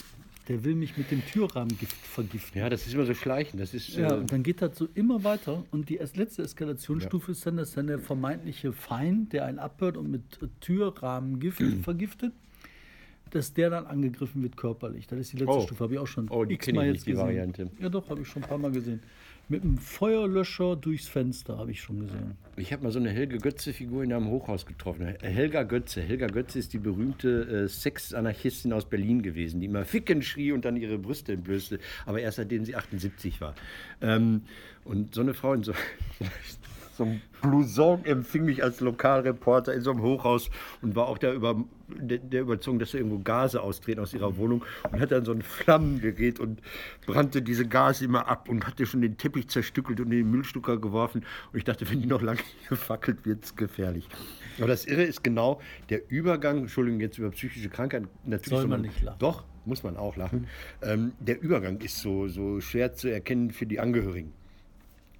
Der 0.48 0.64
will 0.64 0.74
mich 0.74 0.96
mit 0.96 1.10
dem 1.10 1.24
Türrahmengift 1.26 1.94
vergiften. 1.94 2.58
ja, 2.60 2.70
das 2.70 2.86
ist 2.86 2.94
immer 2.94 3.04
so 3.04 3.14
schleichend. 3.14 3.60
Das 3.60 3.74
ist 3.74 3.88
Ja, 3.96 4.14
äh, 4.14 4.18
und 4.18 4.32
dann 4.32 4.42
geht 4.42 4.62
das 4.62 4.76
so 4.78 4.88
immer 4.94 5.22
weiter. 5.22 5.64
Und 5.70 5.88
die 5.90 5.96
erst 5.96 6.16
letzte 6.16 6.42
Eskalationsstufe 6.42 7.32
ist 7.32 7.44
dann, 7.46 7.58
dass 7.58 7.72
dann 7.74 7.86
der 7.86 7.98
vermeintliche 7.98 8.72
Feind, 8.72 9.32
der 9.34 9.44
einen 9.44 9.58
abhört 9.58 9.96
und 9.98 10.10
mit 10.10 10.22
äh, 10.42 10.46
Türrahmengift 10.60 11.62
vergiftet, 11.82 12.32
dass 13.30 13.52
der 13.52 13.68
dann 13.68 13.86
angegriffen 13.86 14.42
wird 14.42 14.56
körperlich. 14.56 15.06
Das 15.06 15.18
ist 15.18 15.32
die 15.34 15.36
letzte 15.36 15.52
Oh. 15.52 15.60
Stufe, 15.66 15.84
habe 15.84 15.94
ich 15.94 15.98
auch 16.00 16.06
schon 16.06 16.30
Oh, 16.30 16.44
die 16.44 16.54
ich 16.54 16.66
nicht, 16.66 17.06
die 17.06 17.16
Variante. 17.16 17.70
Ja 17.78 17.90
doch, 17.90 18.08
habe 18.08 18.22
ich 18.22 18.28
schon 18.28 18.42
ein 18.42 18.48
paar 18.48 18.56
Mal 18.58 18.70
gesehen. 18.72 19.00
Mit 19.50 19.62
einem 19.62 19.78
Feuerlöscher 19.78 20.76
durchs 20.76 21.08
Fenster 21.08 21.56
habe 21.56 21.70
ich 21.70 21.80
schon 21.80 22.00
gesehen. 22.00 22.36
Ich 22.56 22.70
habe 22.70 22.82
mal 22.82 22.92
so 22.92 22.98
eine 22.98 23.08
Helge 23.08 23.38
Götze-Figur 23.38 24.04
in 24.04 24.12
einem 24.12 24.28
Hochhaus 24.28 24.66
getroffen. 24.66 25.06
Helga 25.22 25.62
Götze. 25.62 26.02
Helga 26.02 26.26
Götze 26.26 26.58
ist 26.58 26.74
die 26.74 26.78
berühmte 26.78 27.64
äh, 27.64 27.66
Sex-Anarchistin 27.66 28.74
aus 28.74 28.84
Berlin 28.84 29.22
gewesen, 29.22 29.60
die 29.60 29.66
immer 29.66 29.86
Ficken 29.86 30.20
schrie 30.20 30.52
und 30.52 30.66
dann 30.66 30.76
ihre 30.76 30.98
Brüste 30.98 31.32
entblößte, 31.32 31.78
aber 32.04 32.20
erst 32.20 32.36
seitdem 32.36 32.66
sie 32.66 32.76
78 32.76 33.40
war. 33.40 33.54
Ähm, 34.02 34.42
und 34.84 35.14
so 35.14 35.22
eine 35.22 35.32
Frau 35.32 35.54
in 35.54 35.62
so, 35.62 35.72
so 36.98 37.04
einem 37.04 37.20
Blouson 37.40 38.04
empfing 38.04 38.44
mich 38.44 38.62
als 38.62 38.80
Lokalreporter 38.80 39.72
in 39.72 39.80
so 39.80 39.92
einem 39.92 40.02
Hochhaus 40.02 40.50
und 40.82 40.96
war 40.96 41.06
auch 41.06 41.16
der, 41.16 41.32
über, 41.32 41.64
der, 41.88 42.18
der 42.18 42.42
Überzeugung, 42.42 42.80
dass 42.80 42.90
da 42.90 42.98
irgendwo 42.98 43.20
Gase 43.20 43.62
austreten 43.62 44.00
aus 44.00 44.12
ihrer 44.12 44.36
Wohnung 44.36 44.64
und 44.90 45.00
hat 45.00 45.12
dann 45.12 45.24
so 45.24 45.32
ein 45.32 45.42
Flammengerät 45.42 46.40
und 46.40 46.60
brannte 47.06 47.40
diese 47.40 47.66
Gase 47.66 48.04
immer 48.04 48.26
ab 48.26 48.48
und 48.48 48.66
hatte 48.66 48.84
schon 48.84 49.00
den 49.00 49.16
Teppich 49.16 49.48
zerstückelt 49.48 50.00
und 50.00 50.06
in 50.06 50.18
den 50.18 50.30
Müllstucker 50.30 50.78
geworfen. 50.78 51.24
Und 51.52 51.58
ich 51.58 51.64
dachte, 51.64 51.88
wenn 51.88 52.00
die 52.00 52.06
noch 52.06 52.20
lange 52.20 52.40
hier 52.68 52.76
fackelt, 52.76 53.24
wird 53.24 53.44
es 53.44 53.56
gefährlich. 53.56 54.08
Aber 54.58 54.66
das 54.66 54.84
Irre 54.84 55.04
ist 55.04 55.22
genau 55.22 55.60
der 55.88 56.10
Übergang, 56.10 56.58
Entschuldigung, 56.58 57.00
jetzt 57.00 57.18
über 57.18 57.30
psychische 57.30 57.68
Krankheit, 57.68 58.02
natürlich 58.24 58.58
Soll 58.58 58.68
man 58.68 58.82
nicht 58.82 59.00
lachen. 59.02 59.18
Doch, 59.20 59.44
muss 59.64 59.84
man 59.84 59.96
auch 59.96 60.16
lachen. 60.16 60.48
Ähm, 60.82 61.12
der 61.20 61.40
Übergang 61.40 61.80
ist 61.80 61.98
so, 61.98 62.26
so 62.26 62.60
schwer 62.60 62.94
zu 62.94 63.08
erkennen 63.08 63.52
für 63.52 63.66
die 63.66 63.78
Angehörigen. 63.78 64.32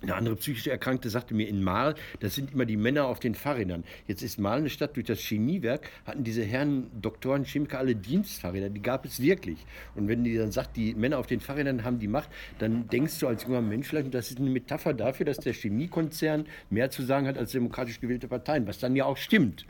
Eine 0.01 0.15
andere 0.15 0.37
psychische 0.37 0.71
Erkrankte 0.71 1.11
sagte 1.11 1.35
mir 1.35 1.49
in 1.49 1.63
Marl, 1.65 1.97
das 2.21 2.37
sind 2.37 2.53
immer 2.53 2.67
die 2.67 2.77
Männer 2.77 3.07
auf 3.07 3.19
den 3.19 3.35
Fahrrädern. 3.35 3.83
Jetzt 4.07 4.23
ist 4.23 4.39
Marl 4.39 4.59
eine 4.59 4.71
Stadt, 4.71 4.95
durch 4.95 5.07
das 5.07 5.19
Chemiewerk 5.19 5.91
hatten 6.07 6.23
diese 6.23 6.45
Herren 6.45 6.89
Doktoren, 7.01 7.45
Chemiker 7.45 7.79
alle 7.79 7.97
Dienstfahrräder, 7.97 8.71
die 8.71 8.81
gab 8.81 9.05
es 9.05 9.21
wirklich. 9.21 9.59
Und 9.97 10.07
wenn 10.07 10.23
die 10.23 10.37
dann 10.37 10.53
sagt, 10.53 10.77
die 10.77 10.95
Männer 10.95 11.19
auf 11.19 11.27
den 11.27 11.41
Fahrrädern 11.41 11.83
haben 11.83 11.99
die 11.99 12.07
Macht, 12.07 12.31
dann 12.61 12.87
denkst 12.89 13.19
du 13.19 13.27
als 13.27 13.43
junger 13.43 13.61
Mensch 13.61 13.89
vielleicht, 13.89 14.15
das 14.15 14.31
ist 14.31 14.39
eine 14.39 14.51
Metapher 14.51 14.95
dafür, 14.95 15.27
dass 15.27 15.39
der 15.39 15.53
Chemiekonzern 15.53 16.47
mehr 16.71 16.91
zu 16.91 17.03
sagen 17.03 17.27
hat 17.27 17.37
als 17.37 17.51
demokratisch 17.51 18.01
gewählte 18.01 18.29
Parteien, 18.29 18.69
was 18.69 18.79
dann 18.79 18.95
ja 18.95 19.05
auch 19.05 19.17
stimmt. 19.17 19.67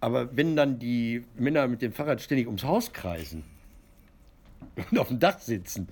Aber 0.00 0.36
wenn 0.36 0.56
dann 0.56 0.80
die 0.80 1.24
Männer 1.36 1.68
mit 1.68 1.80
dem 1.80 1.92
Fahrrad 1.92 2.20
ständig 2.20 2.46
ums 2.46 2.64
Haus 2.64 2.92
kreisen, 2.92 3.44
und 4.90 4.98
auf 4.98 5.08
dem 5.08 5.18
Dach 5.18 5.38
sitzen, 5.38 5.88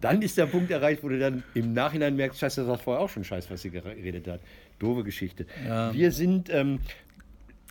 dann 0.00 0.22
ist 0.22 0.38
der 0.38 0.46
Punkt 0.46 0.70
erreicht, 0.70 1.02
wo 1.02 1.08
du 1.08 1.18
dann 1.18 1.42
im 1.54 1.72
Nachhinein 1.72 2.16
merkst, 2.16 2.40
scheiße, 2.40 2.62
das 2.62 2.68
war 2.68 2.78
vorher 2.78 3.02
auch 3.02 3.08
schon 3.08 3.24
scheiße, 3.24 3.50
was 3.50 3.62
sie 3.62 3.70
gere- 3.70 3.94
geredet 3.94 4.28
hat. 4.28 4.40
Doofe 4.78 5.04
Geschichte. 5.04 5.46
Wir 5.92 6.10
sind, 6.12 6.48
ähm, 6.50 6.78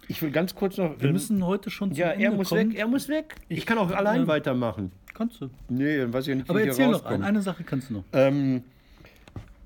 ich 0.07 0.21
will 0.21 0.31
ganz 0.31 0.53
kurz 0.55 0.77
noch... 0.77 0.99
Wir 0.99 1.11
müssen 1.11 1.45
heute 1.45 1.69
schon 1.69 1.91
zum 1.91 1.99
ja, 1.99 2.11
Ende 2.11 2.25
er 2.25 2.31
muss 2.31 2.49
kommen. 2.49 2.71
weg, 2.71 2.77
er 2.77 2.87
muss 2.87 3.09
weg. 3.09 3.35
Ich, 3.47 3.65
kann 3.65 3.77
auch 3.79 3.91
allein 3.91 4.21
ähm, 4.21 4.27
weitermachen. 4.27 4.91
Kannst 5.13 5.41
du. 5.41 5.49
Nee, 5.69 5.97
dann 5.97 6.13
weiß 6.13 6.23
ich 6.25 6.29
ja 6.29 6.35
nicht, 6.35 6.47
wie 6.47 6.51
Aber 6.51 6.61
ich 6.61 6.67
erzähl 6.67 6.87
noch, 6.89 7.03
eine 7.05 7.41
Sache 7.41 7.63
kannst 7.63 7.89
du 7.89 7.95
noch. 7.95 8.03
Ähm, 8.13 8.63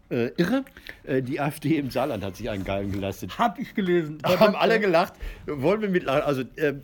äh, 0.10 0.32
irre, 0.38 0.64
äh, 1.06 1.22
die 1.22 1.40
AfD 1.40 1.78
im 1.78 1.90
Saarland 1.90 2.24
hat 2.24 2.36
sich 2.36 2.50
einen 2.50 2.64
Geilen 2.64 2.92
geleistet. 2.92 3.38
Hab 3.40 3.58
ich 3.58 3.74
gelesen. 3.74 4.20
haben 4.24 4.56
alle 4.56 4.80
gelacht. 4.80 5.14
Wollen 5.48 5.82
wir 5.82 5.90
mitlachen? 5.90 6.22
Also 6.22 6.42
äh, 6.56 6.68
äh, 6.68 6.76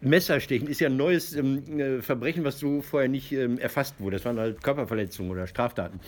Messerstechen 0.00 0.68
ist 0.68 0.80
ja 0.80 0.88
ein 0.88 0.96
neues 0.96 1.34
ähm, 1.34 1.78
äh, 1.78 2.02
Verbrechen, 2.02 2.44
was 2.44 2.58
so 2.58 2.80
vorher 2.80 3.08
nicht 3.08 3.32
ähm, 3.32 3.58
erfasst 3.58 3.96
wurde. 3.98 4.16
Das 4.16 4.24
waren 4.24 4.38
halt 4.38 4.62
Körperverletzungen 4.62 5.30
oder 5.30 5.46
Straftaten. 5.46 6.00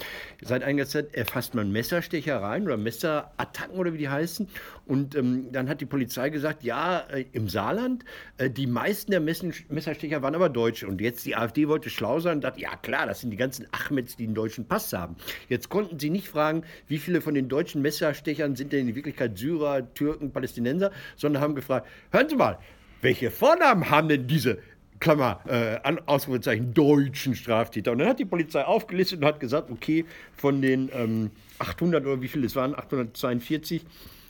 Seit 0.43 0.63
einiger 0.63 0.87
Zeit 0.87 1.15
erfasst 1.15 1.55
man 1.55 1.71
Messerstechereien 1.71 2.65
oder 2.65 2.77
Messerattacken 2.77 3.77
oder 3.77 3.93
wie 3.93 3.99
die 3.99 4.09
heißen. 4.09 4.49
Und 4.87 5.15
ähm, 5.17 5.53
dann 5.53 5.69
hat 5.69 5.81
die 5.81 5.87
Polizei 5.87 6.31
gesagt, 6.31 6.63
ja, 6.63 7.01
äh, 7.11 7.27
im 7.33 7.49
Saarland, 7.49 8.05
die 8.41 8.67
meisten 8.67 9.11
der 9.11 9.21
Messen 9.21 9.53
Messerstecher 9.69 10.23
waren 10.23 10.35
aber 10.35 10.49
Deutsche. 10.49 10.87
Und 10.87 11.01
jetzt 11.01 11.27
die 11.27 11.37
AfD 11.37 11.69
wollte 11.69 11.91
schlau 11.91 12.21
sein 12.21 12.37
und 12.37 12.45
dachte, 12.45 12.61
ja 12.61 12.77
klar, 12.77 13.07
das 13.07 13.21
sind 13.21 13.31
die 13.31 13.37
ganzen 13.37 13.67
Achmeds, 13.73 14.17
die 14.17 14.25
einen 14.25 14.35
deutschen 14.35 14.67
Pass 14.67 14.93
haben. 14.93 15.17
Jetzt 15.49 15.69
konnten 15.69 15.99
sie 15.99 16.11
nicht 16.11 16.29
fragen, 16.29 16.65
wie 16.89 16.99
viele 16.99 17.21
von 17.21 17.35
den 17.35 17.49
deutschen 17.49 17.83
Messerstechern 17.83 18.57
sind 18.57 18.73
denn 18.73 18.89
in 18.89 18.95
Wirklichkeit 18.95 19.39
Syrer, 19.39 19.93
Türken, 19.95 20.33
Palästinenser, 20.33 20.91
sondern 21.17 21.43
haben 21.43 21.55
gefragt, 21.55 21.87
hören 22.11 22.29
Sie 22.29 22.37
mal, 22.37 22.59
welche 23.03 23.31
Vornamen 23.31 23.91
haben 23.91 24.09
denn 24.09 24.27
diese 24.27 24.59
Klammer, 25.01 25.41
äh, 25.47 25.79
Ausrufezeichen, 26.05 26.75
deutschen 26.75 27.35
Straftäter. 27.35 27.93
Und 27.93 27.99
dann 27.99 28.09
hat 28.09 28.19
die 28.19 28.27
Polizei 28.27 28.63
aufgelistet 28.63 29.21
und 29.21 29.25
hat 29.25 29.41
gesagt, 29.41 29.71
okay, 29.71 30.05
von 30.37 30.61
den 30.61 30.91
ähm, 30.93 31.31
800 31.59 32.05
oder 32.05 32.21
wie 32.21 32.29
viele 32.29 32.47
es 32.47 32.55
waren, 32.55 32.75
842, 32.75 33.85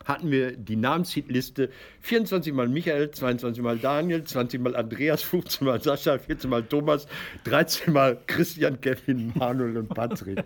hatten 0.05 0.31
wir 0.31 0.53
die 0.57 0.77
Namenshitliste 0.77 1.71
24 2.01 2.53
mal 2.55 2.69
Michael, 2.69 3.11
22 3.11 3.63
mal 3.63 3.79
Daniel, 3.79 4.25
20 4.25 4.61
mal 4.61 4.77
Andreas, 4.77 5.23
15 5.23 5.67
mal 5.67 5.83
Sascha, 5.83 6.19
14 6.19 6.49
mal 6.49 6.63
Thomas, 6.63 7.07
13 7.45 7.93
mal 7.93 8.19
Christian, 8.27 8.81
Kevin, 8.81 9.33
Manuel 9.35 9.77
und 9.77 9.89
Patrick. 9.89 10.45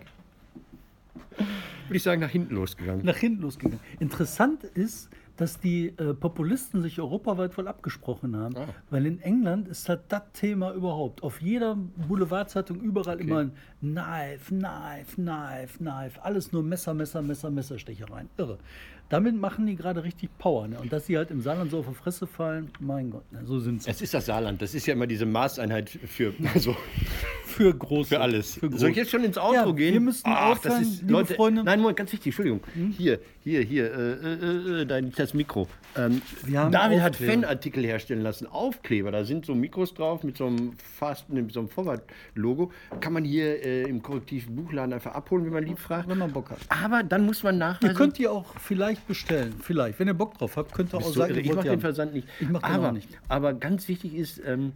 Würde 1.87 1.97
ich 1.97 2.03
sagen, 2.03 2.21
nach 2.21 2.29
hinten 2.29 2.55
losgegangen. 2.55 3.05
nach 3.05 3.17
hinten 3.17 3.41
losgegangen. 3.41 3.79
Interessant 3.99 4.63
ist, 4.63 5.09
dass 5.37 5.59
die 5.59 5.87
äh, 5.97 6.13
Populisten 6.13 6.81
sich 6.81 6.99
europaweit 6.99 7.57
wohl 7.57 7.67
abgesprochen 7.67 8.35
haben. 8.37 8.55
Ah. 8.57 8.67
Weil 8.89 9.05
in 9.05 9.21
England 9.21 9.67
ist 9.67 9.89
halt 9.89 10.01
das 10.07 10.23
Thema 10.33 10.73
überhaupt. 10.73 11.23
Auf 11.23 11.41
jeder 11.41 11.75
Boulevardzeitung 11.75 12.79
überall 12.79 13.19
immer 13.19 13.39
ein 13.39 13.51
Knife, 13.81 14.55
Knife, 14.55 15.15
Knife, 15.15 15.77
Knife. 15.77 16.23
Alles 16.23 16.51
nur 16.51 16.63
Messer, 16.63 16.93
Messer, 16.93 17.21
Messer, 17.21 17.51
Messerstechereien. 17.51 18.29
Irre. 18.37 18.57
Damit 19.09 19.35
machen 19.35 19.67
die 19.67 19.75
gerade 19.75 20.03
richtig 20.03 20.35
Power. 20.37 20.67
Ne? 20.67 20.79
Und 20.79 20.91
dass 20.91 21.05
sie 21.05 21.17
halt 21.17 21.29
im 21.29 21.41
Saarland 21.41 21.69
so 21.69 21.79
auf 21.79 21.87
die 21.87 21.93
Fresse 21.93 22.25
fallen, 22.25 22.71
mein 22.79 23.11
Gott, 23.11 23.31
ne? 23.31 23.41
so 23.45 23.59
sind 23.59 23.83
sie. 23.83 23.89
Es 23.89 24.01
ist 24.01 24.13
das 24.13 24.25
Saarland, 24.25 24.61
das 24.61 24.73
ist 24.73 24.87
ja 24.87 24.93
immer 24.93 25.05
diese 25.05 25.27
Maßeinheit 25.27 25.89
für, 25.89 26.33
also 26.53 26.75
Für 27.55 27.73
groß. 27.73 28.09
für 28.09 28.19
alles. 28.19 28.55
Für. 28.55 28.69
Soll 28.77 28.89
ich 28.89 28.97
jetzt 28.97 29.11
schon 29.11 29.23
ins 29.23 29.37
Outro 29.37 29.53
Ja, 29.53 29.71
gehen? 29.71 29.93
wir 29.93 30.01
müssen 30.01 30.27
aufhören, 30.27 30.83
liebe 30.83 31.11
Leute, 31.11 31.33
Freunde. 31.35 31.61
Hm? 31.61 31.65
Nein, 31.65 31.79
Moment, 31.79 31.97
ganz 31.97 32.11
wichtig, 32.11 32.27
Entschuldigung. 32.27 32.59
Hier, 32.97 33.19
hier, 33.43 33.61
hier, 33.61 33.93
äh, 33.93 34.11
äh, 34.11 34.81
äh, 34.81 34.85
dein, 34.85 35.13
das 35.15 35.33
Mikro. 35.33 35.67
Ähm, 35.95 36.21
Wir 36.43 36.59
haben 36.59 36.71
David 36.73 36.99
hat. 36.99 37.15
Fanartikel 37.15 37.85
herstellen 37.85 38.21
lassen, 38.21 38.45
Aufkleber. 38.47 39.11
Da 39.11 39.23
sind 39.23 39.45
so 39.45 39.55
Mikros 39.55 39.93
drauf 39.93 40.23
mit 40.23 40.35
so 40.35 40.47
einem 40.47 40.73
Fast, 40.97 41.29
mit 41.29 41.53
so 41.53 41.61
einem 41.61 41.69
Vorwart-Logo. 41.69 42.71
Kann 42.99 43.13
man 43.13 43.23
hier 43.23 43.63
äh, 43.63 43.83
im 43.83 44.01
korrektiven 44.01 44.53
Buchladen 44.55 44.91
einfach 44.91 45.13
abholen, 45.13 45.45
wenn 45.45 45.53
man 45.53 45.63
lieb 45.63 45.79
fragt. 45.79 46.09
Wenn 46.09 46.17
man 46.17 46.33
Bock 46.33 46.49
hat. 46.49 46.57
Aber 46.67 47.03
dann 47.03 47.25
muss 47.25 47.41
man 47.43 47.57
nachweisen. 47.57 47.93
Ihr 47.93 47.97
könnt 47.97 48.17
die 48.17 48.27
auch 48.27 48.45
vielleicht 48.59 49.07
bestellen. 49.07 49.53
Vielleicht. 49.61 49.97
Wenn 49.99 50.07
ihr 50.07 50.13
Bock 50.13 50.37
drauf 50.37 50.57
habt, 50.57 50.73
könnt 50.73 50.93
ihr 50.93 50.97
auch 50.97 51.13
sagen, 51.13 51.35
ihr 51.35 51.41
ich 51.41 51.53
mache 51.53 51.69
den. 51.69 51.79
Versand 51.79 52.13
nicht. 52.13 52.27
Ich 52.41 52.49
mach 52.49 52.61
den 52.61 52.71
aber, 52.71 52.89
auch 52.89 52.91
nicht. 52.91 53.07
Aber 53.29 53.53
ganz 53.53 53.87
wichtig 53.87 54.15
ist, 54.15 54.41
ähm, 54.45 54.73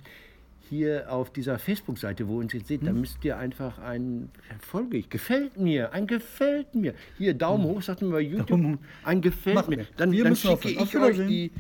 hier 0.69 1.11
auf 1.11 1.31
dieser 1.31 1.57
Facebook-Seite, 1.59 2.27
wo 2.27 2.33
ihr 2.39 2.43
uns 2.43 2.53
jetzt 2.53 2.67
seht, 2.67 2.81
Hm? 2.81 2.87
da 2.87 2.93
müsst 2.93 3.23
ihr 3.25 3.37
einfach 3.37 3.79
ein 3.79 4.29
folge 4.59 4.97
ich, 4.97 5.09
gefällt 5.09 5.57
mir, 5.57 5.91
ein 5.93 6.07
gefällt 6.07 6.75
mir. 6.75 6.93
Hier, 7.17 7.33
Daumen 7.33 7.63
hoch, 7.65 7.81
sagt 7.81 8.01
man 8.01 8.11
bei 8.11 8.21
YouTube, 8.21 8.49
Hm. 8.51 8.61
Daumen 8.63 8.79
ein 9.03 9.21
gefällt 9.21 9.55
Machen 9.55 9.75
mir. 9.75 9.87
Dann, 9.97 10.11
Wir 10.11 10.23
dann 10.23 10.35
schicke 10.35 10.53
aufhören. 10.53 10.73
ich 10.73 10.79
Auf 10.79 10.93
euch 10.95 11.27
die. 11.27 11.51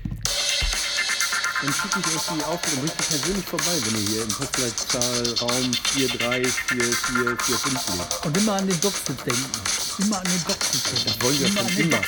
Dann 1.61 1.73
schicke 1.73 1.99
ich 1.99 2.05
euch 2.15 2.21
die 2.37 2.43
Aufgabe, 2.45 2.87
ihr 2.87 2.91
persönlich 2.91 3.45
vorbei, 3.45 3.81
wenn 3.83 3.95
ihr 4.01 4.07
hier 4.09 4.23
im 4.23 4.29
Postleitzahlraum 4.29 5.73
434445 5.73 7.95
lebt. 7.97 8.25
Und 8.25 8.37
immer 8.37 8.53
an 8.53 8.65
den 8.67 8.79
Dogfood 8.79 9.17
denken. 9.25 9.45
immer 9.99 10.19
an 10.19 10.23
den 10.23 10.39
zu 10.39 10.45
denken. 10.45 11.03
Das 11.05 11.21
wollen 11.21 11.37
wir 11.39 11.47
immer 11.47 11.69
schon 11.69 11.77
immer. 11.79 12.01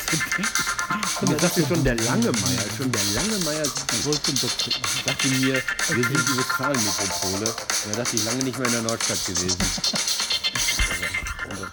Und 1.19 1.29
jetzt 1.31 1.41
sagte 1.41 1.67
schon 1.67 1.83
der 1.83 1.95
Langemeier, 1.95 2.63
schon 2.77 2.91
der 2.93 3.03
Langemeier 3.13 3.65
Ich 3.91 4.05
wollte 4.05 4.31
den 4.31 4.39
Doc 4.39 4.57
trinken. 4.57 4.81
sagte 5.05 5.27
mir, 5.27 5.53
wir 5.53 5.63
sind 6.03 6.27
die 6.29 6.37
Westfalenmetropole. 6.37 7.53
Da 7.91 7.97
dachte 7.97 8.15
ich 8.15 8.23
lange 8.23 8.43
nicht 8.43 8.57
mehr 8.57 8.67
in 8.67 8.73
der 8.73 8.83
Nordstadt 8.83 9.25
gewesen. 9.25 9.57
Also. 11.51 11.65